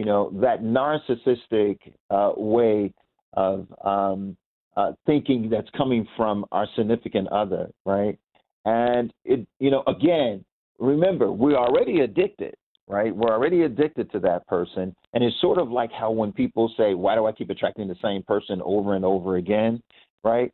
you 0.00 0.06
know, 0.06 0.30
that 0.40 0.62
narcissistic 0.62 1.76
uh, 2.08 2.32
way 2.34 2.90
of 3.34 3.66
um, 3.84 4.34
uh, 4.74 4.92
thinking 5.04 5.50
that's 5.50 5.68
coming 5.76 6.08
from 6.16 6.46
our 6.52 6.66
significant 6.74 7.28
other, 7.28 7.68
right? 7.84 8.18
And 8.64 9.12
it, 9.26 9.46
you 9.58 9.70
know, 9.70 9.82
again, 9.86 10.42
remember, 10.78 11.30
we're 11.30 11.58
already 11.58 12.00
addicted, 12.00 12.54
right? 12.88 13.14
We're 13.14 13.28
already 13.28 13.64
addicted 13.64 14.10
to 14.12 14.20
that 14.20 14.46
person. 14.46 14.96
And 15.12 15.22
it's 15.22 15.38
sort 15.38 15.58
of 15.58 15.70
like 15.70 15.92
how 15.92 16.10
when 16.12 16.32
people 16.32 16.72
say, 16.78 16.94
why 16.94 17.14
do 17.14 17.26
I 17.26 17.32
keep 17.32 17.50
attracting 17.50 17.86
the 17.86 17.96
same 18.02 18.22
person 18.22 18.62
over 18.64 18.94
and 18.94 19.04
over 19.04 19.36
again, 19.36 19.82
right? 20.24 20.50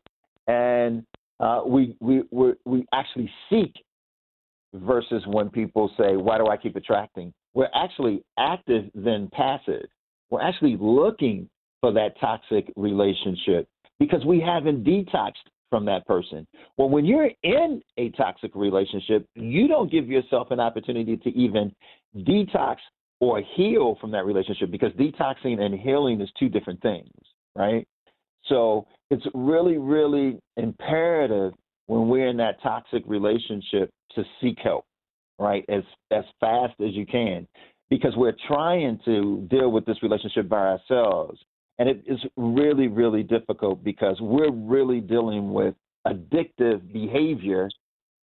And 0.49 1.07
uh, 1.39 1.61
we, 1.65 1.95
we, 2.01 2.25
we, 2.33 2.55
we 2.65 2.85
actually 2.93 3.31
seek 3.49 3.73
versus 4.75 5.23
when 5.29 5.51
people 5.51 5.89
say, 5.97 6.17
why 6.17 6.37
do 6.37 6.49
I 6.49 6.57
keep 6.57 6.75
attracting? 6.75 7.33
We're 7.57 7.71
actually 7.75 8.23
active 8.39 8.85
than 8.95 9.31
passive. 9.33 9.87
We're 10.29 10.43
actually 10.43 10.77
looking 10.79 11.49
for 11.81 11.91
that 11.95 12.21
toxic 12.21 12.71
relationship 12.77 13.67
because 13.99 14.25
we 14.27 14.41
haven't 14.41 14.85
detoxed 14.85 15.33
from 15.71 15.87
that 15.87 16.07
person. 16.07 16.47
Well, 16.77 16.91
when 16.91 17.07
you're 17.07 17.31
in 17.43 17.83
a 17.97 18.11
toxic 18.11 18.55
relationship, 18.55 19.27
you 19.35 19.69
don't 19.69 19.91
give 19.91 20.07
yourself 20.07 20.51
an 20.51 20.61
opportunity 20.61 21.17
to 21.17 21.31
even 21.31 21.75
detox 22.19 22.77
or 23.21 23.43
heal 23.57 23.97
from 24.03 24.11
that 24.11 24.27
relationship 24.27 24.71
because 24.71 24.93
detoxing 24.93 25.61
and 25.61 25.81
healing 25.81 26.21
is 26.21 26.29
two 26.39 26.51
different 26.51 26.83
things, 26.83 27.09
right? 27.55 27.89
So 28.49 28.87
it's 29.11 29.25
really, 29.33 29.79
really 29.79 30.39
imperative 30.59 31.55
when 31.87 32.09
we're 32.09 32.29
in 32.29 32.37
that 32.37 32.63
toxic 32.63 33.03
relationship 33.07 33.91
to 34.15 34.25
seek 34.43 34.59
help 34.63 34.85
right, 35.39 35.65
as 35.69 35.83
as 36.11 36.25
fast 36.41 36.75
as 36.81 36.93
you 36.93 37.07
can, 37.07 37.47
because 37.91 38.15
we're 38.17 38.37
trying 38.47 38.99
to 39.05 39.47
deal 39.51 39.71
with 39.71 39.85
this 39.87 40.03
relationship 40.03 40.49
by 40.49 40.77
ourselves, 40.77 41.39
and 41.79 41.89
it 41.89 42.03
is 42.07 42.19
really 42.37 42.89
really 42.89 43.23
difficult 43.23 43.83
because 43.83 44.17
we're 44.21 44.53
really 44.53 45.01
dealing 45.01 45.53
with 45.53 45.75
addictive 46.07 46.93
behavior 46.93 47.69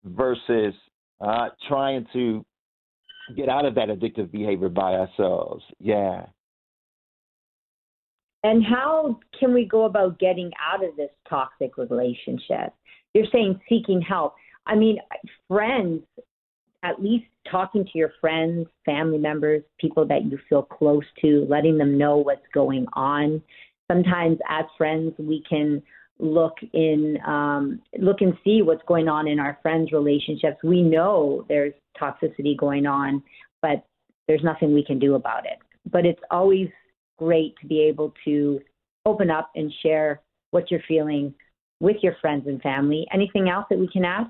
versus 0.06 0.73
uh, 1.21 1.49
trying 1.67 2.06
to 2.13 2.45
get 3.36 3.49
out 3.49 3.65
of 3.65 3.76
that 3.76 3.89
addictive 3.89 4.32
behavior 4.32 4.69
by 4.69 4.93
ourselves. 4.93 5.63
Yeah. 5.80 6.26
And 8.43 8.63
how 8.65 9.19
can 9.39 9.54
we 9.54 9.65
go 9.65 9.86
about 9.86 10.19
getting 10.19 10.52
out 10.62 10.84
of 10.84 10.95
this 10.97 11.10
toxic 11.30 11.78
relationship? 11.78 12.73
You're 13.13 13.28
saying 13.32 13.60
seeking 13.69 14.02
help. 14.02 14.34
I 14.65 14.76
mean, 14.76 14.97
friends 15.47 16.02
at 16.84 17.02
least 17.02 17.26
talking 17.50 17.86
to 17.86 17.91
your 17.98 18.12
friends, 18.19 18.67
family 18.86 19.17
members, 19.17 19.63
people 19.80 20.06
that 20.08 20.26
you 20.26 20.38
feel 20.50 20.62
close 20.62 21.06
to, 21.22 21.46
letting 21.50 21.77
them 21.77 21.98
know 21.98 22.17
what's 22.17 22.46
going 22.54 22.86
on. 22.94 23.42
Sometimes, 23.92 24.38
as 24.50 24.65
friends, 24.77 25.13
we 25.17 25.44
can 25.50 25.81
look 26.19 26.54
in 26.73 27.17
um, 27.25 27.81
look 28.00 28.21
and 28.21 28.34
see 28.44 28.62
what's 28.62 28.84
going 28.88 29.08
on 29.08 29.27
in 29.27 29.40
our 29.40 29.58
friends' 29.62 29.92
relationships. 29.92 30.58
We 30.63 30.81
know 30.81 31.46
there's 31.50 31.73
toxicity 32.00 32.58
going 32.58 32.86
on, 32.86 33.23
but 33.62 33.86
there's 34.27 34.44
nothing 34.44 34.73
we 34.73 34.86
can 34.86 35.00
do 35.00 35.15
about 35.15 35.46
it. 35.46 35.60
But 35.92 36.06
it's 36.06 36.21
always 36.31 36.69
great 37.17 37.56
to 37.62 37.67
be 37.67 37.81
able 37.81 38.13
to 38.25 38.60
open 39.06 39.29
up 39.29 39.52
and 39.56 39.71
share 39.81 40.21
what 40.52 40.69
you're 40.71 40.84
feeling 40.88 41.34
with 41.79 41.98
your 42.02 42.15
friends 42.21 42.48
and 42.48 42.62
family. 42.62 43.06
Anything 43.13 43.50
else 43.50 43.65
that 43.69 43.79
we 43.79 43.88
can 43.88 44.06
add? 44.06 44.27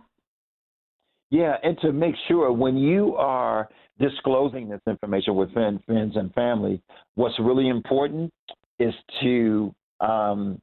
Yeah, 1.34 1.56
and 1.64 1.80
to 1.80 1.92
make 1.92 2.14
sure 2.28 2.52
when 2.52 2.78
you 2.78 3.16
are 3.16 3.68
disclosing 4.00 4.70
this 4.70 4.82
information 4.86 5.34
with 5.34 5.52
friends 5.52 5.82
and 5.88 6.32
family, 6.36 6.80
what's 7.16 7.34
really 7.40 7.70
important 7.70 8.32
is 8.78 8.94
to 9.24 9.74
um, 10.00 10.62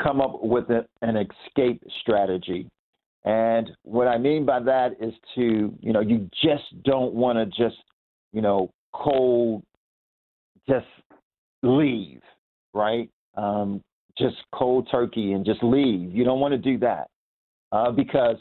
come 0.00 0.20
up 0.20 0.44
with 0.44 0.70
a, 0.70 0.86
an 1.02 1.16
escape 1.16 1.82
strategy. 2.02 2.68
And 3.24 3.68
what 3.82 4.06
I 4.06 4.16
mean 4.16 4.46
by 4.46 4.60
that 4.60 4.92
is 5.00 5.12
to, 5.34 5.74
you 5.80 5.92
know, 5.92 6.00
you 6.00 6.30
just 6.40 6.84
don't 6.84 7.12
want 7.12 7.38
to 7.38 7.46
just 7.46 7.82
you 8.32 8.42
know, 8.42 8.70
cold, 8.92 9.64
just 10.68 10.86
leave, 11.64 12.20
right? 12.74 13.10
Um, 13.36 13.82
just 14.16 14.36
cold 14.54 14.88
turkey 14.88 15.32
and 15.32 15.44
just 15.44 15.64
leave. 15.64 16.14
You 16.14 16.22
don't 16.22 16.38
want 16.38 16.52
to 16.52 16.58
do 16.58 16.78
that 16.78 17.08
uh, 17.72 17.90
because 17.90 18.36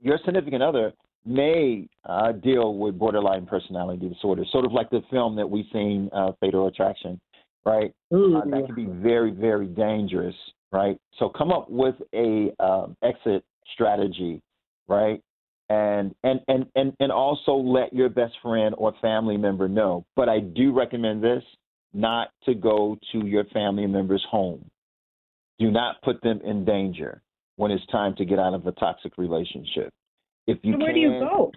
your 0.00 0.18
significant 0.24 0.62
other 0.62 0.92
may 1.24 1.88
uh, 2.04 2.32
deal 2.32 2.74
with 2.74 2.98
borderline 2.98 3.46
personality 3.46 4.08
disorder, 4.08 4.44
sort 4.50 4.64
of 4.64 4.72
like 4.72 4.90
the 4.90 5.02
film 5.10 5.36
that 5.36 5.48
we've 5.48 5.66
seen, 5.72 6.08
uh, 6.12 6.32
Fatal 6.40 6.66
Attraction, 6.66 7.20
right? 7.64 7.92
Uh, 8.12 8.40
that 8.50 8.62
can 8.66 8.74
be 8.74 8.86
very, 8.86 9.30
very 9.30 9.66
dangerous, 9.66 10.34
right? 10.72 10.98
So 11.18 11.28
come 11.28 11.52
up 11.52 11.70
with 11.70 11.96
a 12.14 12.50
um, 12.60 12.96
exit 13.02 13.44
strategy, 13.74 14.40
right? 14.86 15.22
And, 15.70 16.14
and 16.24 16.40
and 16.48 16.64
and 16.76 16.94
and 16.98 17.12
also 17.12 17.52
let 17.52 17.92
your 17.92 18.08
best 18.08 18.32
friend 18.42 18.74
or 18.78 18.94
family 19.02 19.36
member 19.36 19.68
know. 19.68 20.06
But 20.16 20.30
I 20.30 20.40
do 20.40 20.72
recommend 20.72 21.22
this: 21.22 21.42
not 21.92 22.28
to 22.46 22.54
go 22.54 22.96
to 23.12 23.26
your 23.26 23.44
family 23.52 23.86
member's 23.86 24.24
home. 24.30 24.64
Do 25.58 25.70
not 25.70 26.00
put 26.00 26.22
them 26.22 26.40
in 26.42 26.64
danger 26.64 27.20
when 27.58 27.72
it's 27.72 27.84
time 27.86 28.14
to 28.14 28.24
get 28.24 28.38
out 28.38 28.54
of 28.54 28.64
a 28.68 28.72
toxic 28.72 29.18
relationship. 29.18 29.92
If 30.46 30.58
you 30.62 30.74
so 30.74 30.78
where 30.78 30.92
can, 30.92 30.94
do 30.94 31.00
you 31.00 31.20
go? 31.20 31.52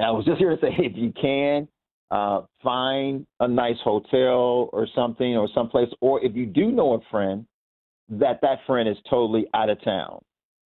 I 0.00 0.10
was 0.10 0.24
just 0.24 0.38
here 0.38 0.50
to 0.50 0.60
say, 0.60 0.74
if 0.78 0.96
you 0.96 1.12
can, 1.12 1.68
uh, 2.10 2.42
find 2.62 3.26
a 3.40 3.46
nice 3.46 3.76
hotel 3.84 4.70
or 4.72 4.88
something 4.94 5.36
or 5.36 5.46
someplace, 5.54 5.90
or 6.00 6.24
if 6.24 6.34
you 6.34 6.46
do 6.46 6.72
know 6.72 6.94
a 6.94 7.00
friend, 7.10 7.46
that 8.08 8.40
that 8.40 8.60
friend 8.66 8.88
is 8.88 8.96
totally 9.10 9.46
out 9.52 9.68
of 9.68 9.82
town, 9.84 10.20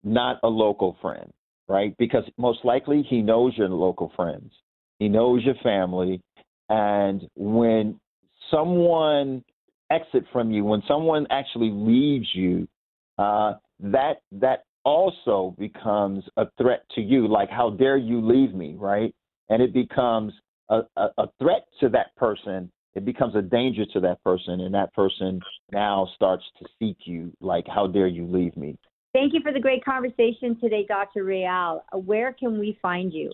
not 0.04 0.38
a 0.44 0.48
local 0.48 0.96
friend, 1.02 1.28
right? 1.68 1.94
Because 1.98 2.24
most 2.38 2.60
likely 2.64 3.02
he 3.02 3.22
knows 3.22 3.54
your 3.56 3.68
local 3.68 4.12
friends, 4.14 4.52
he 5.00 5.08
knows 5.08 5.42
your 5.44 5.56
family, 5.64 6.20
and 6.68 7.28
when 7.34 7.98
someone 8.52 9.42
exit 9.90 10.24
from 10.32 10.52
you, 10.52 10.64
when 10.64 10.82
someone 10.86 11.26
actually 11.30 11.70
leaves 11.70 12.28
you, 12.34 12.68
uh, 13.18 13.54
that 13.82 14.22
that 14.32 14.64
also 14.84 15.54
becomes 15.58 16.24
a 16.36 16.46
threat 16.58 16.84
to 16.94 17.00
you. 17.00 17.26
Like, 17.28 17.50
how 17.50 17.70
dare 17.70 17.96
you 17.96 18.20
leave 18.20 18.54
me, 18.54 18.74
right? 18.78 19.14
And 19.48 19.62
it 19.62 19.72
becomes 19.72 20.32
a, 20.68 20.80
a, 20.96 21.08
a 21.18 21.26
threat 21.38 21.66
to 21.80 21.88
that 21.90 22.14
person. 22.16 22.70
It 22.94 23.04
becomes 23.04 23.36
a 23.36 23.42
danger 23.42 23.84
to 23.92 24.00
that 24.00 24.22
person, 24.24 24.60
and 24.60 24.74
that 24.74 24.92
person 24.94 25.40
now 25.72 26.08
starts 26.14 26.42
to 26.58 26.66
seek 26.78 26.96
you. 27.04 27.32
Like, 27.40 27.66
how 27.68 27.86
dare 27.86 28.08
you 28.08 28.26
leave 28.26 28.56
me? 28.56 28.76
Thank 29.12 29.32
you 29.32 29.40
for 29.42 29.52
the 29.52 29.60
great 29.60 29.84
conversation 29.84 30.58
today, 30.60 30.86
Dr. 30.86 31.24
Ryeal. 31.24 31.80
Where 31.92 32.32
can 32.32 32.58
we 32.58 32.78
find 32.80 33.12
you? 33.12 33.32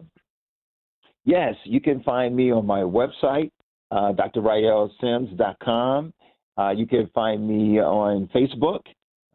Yes, 1.24 1.55
you 1.64 1.80
can 1.80 2.03
find 2.03 2.36
me 2.36 2.53
on 2.53 2.66
my 2.66 2.80
website, 2.80 3.51
uh, 3.90 4.12
drryealsimms.com. 4.12 6.12
Uh, 6.59 6.70
you 6.70 6.86
can 6.86 7.11
find 7.14 7.47
me 7.47 7.78
on 7.80 8.28
Facebook 8.34 8.80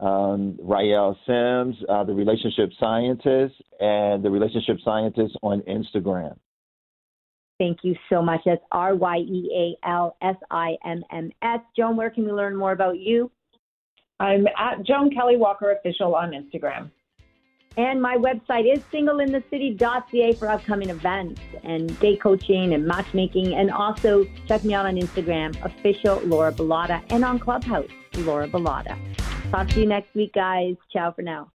um, 0.02 0.58
Ryeal 0.60 1.16
Simms, 1.26 1.76
uh, 1.88 2.02
the 2.04 2.12
relationship 2.12 2.70
scientist, 2.78 3.54
and 3.80 4.24
the 4.24 4.30
relationship 4.30 4.78
scientist 4.84 5.36
on 5.42 5.60
Instagram. 5.62 6.36
Thank 7.58 7.78
you 7.82 7.94
so 8.10 8.20
much. 8.20 8.40
That's 8.44 8.62
R 8.72 8.96
Y 8.96 9.18
E 9.18 9.76
A 9.84 9.88
L 9.88 10.16
S 10.20 10.34
I 10.50 10.76
M 10.84 11.04
M 11.12 11.30
S. 11.42 11.60
Joan, 11.76 11.96
where 11.96 12.10
can 12.10 12.24
we 12.24 12.32
learn 12.32 12.56
more 12.56 12.72
about 12.72 12.98
you? 12.98 13.30
I'm 14.18 14.46
at 14.58 14.84
Joan 14.84 15.10
Kelly 15.10 15.36
Walker 15.36 15.70
Official 15.70 16.14
on 16.16 16.32
Instagram. 16.32 16.90
And 17.76 18.02
my 18.02 18.16
website 18.16 18.70
is 18.70 18.82
singleinthecity.ca 18.92 20.34
for 20.34 20.48
upcoming 20.48 20.90
events 20.90 21.40
and 21.62 21.98
date 22.00 22.20
coaching 22.20 22.74
and 22.74 22.84
matchmaking. 22.84 23.54
And 23.54 23.70
also 23.70 24.26
check 24.46 24.64
me 24.64 24.74
out 24.74 24.84
on 24.84 24.96
Instagram, 24.96 25.56
official 25.64 26.20
Laura 26.20 26.52
Bilotta, 26.52 27.02
and 27.10 27.24
on 27.24 27.38
Clubhouse, 27.38 27.88
Laura 28.18 28.46
Bilotta. 28.48 28.98
Talk 29.52 29.68
to 29.68 29.80
you 29.80 29.86
next 29.86 30.14
week, 30.14 30.32
guys. 30.32 30.76
Ciao 30.90 31.12
for 31.12 31.20
now. 31.20 31.51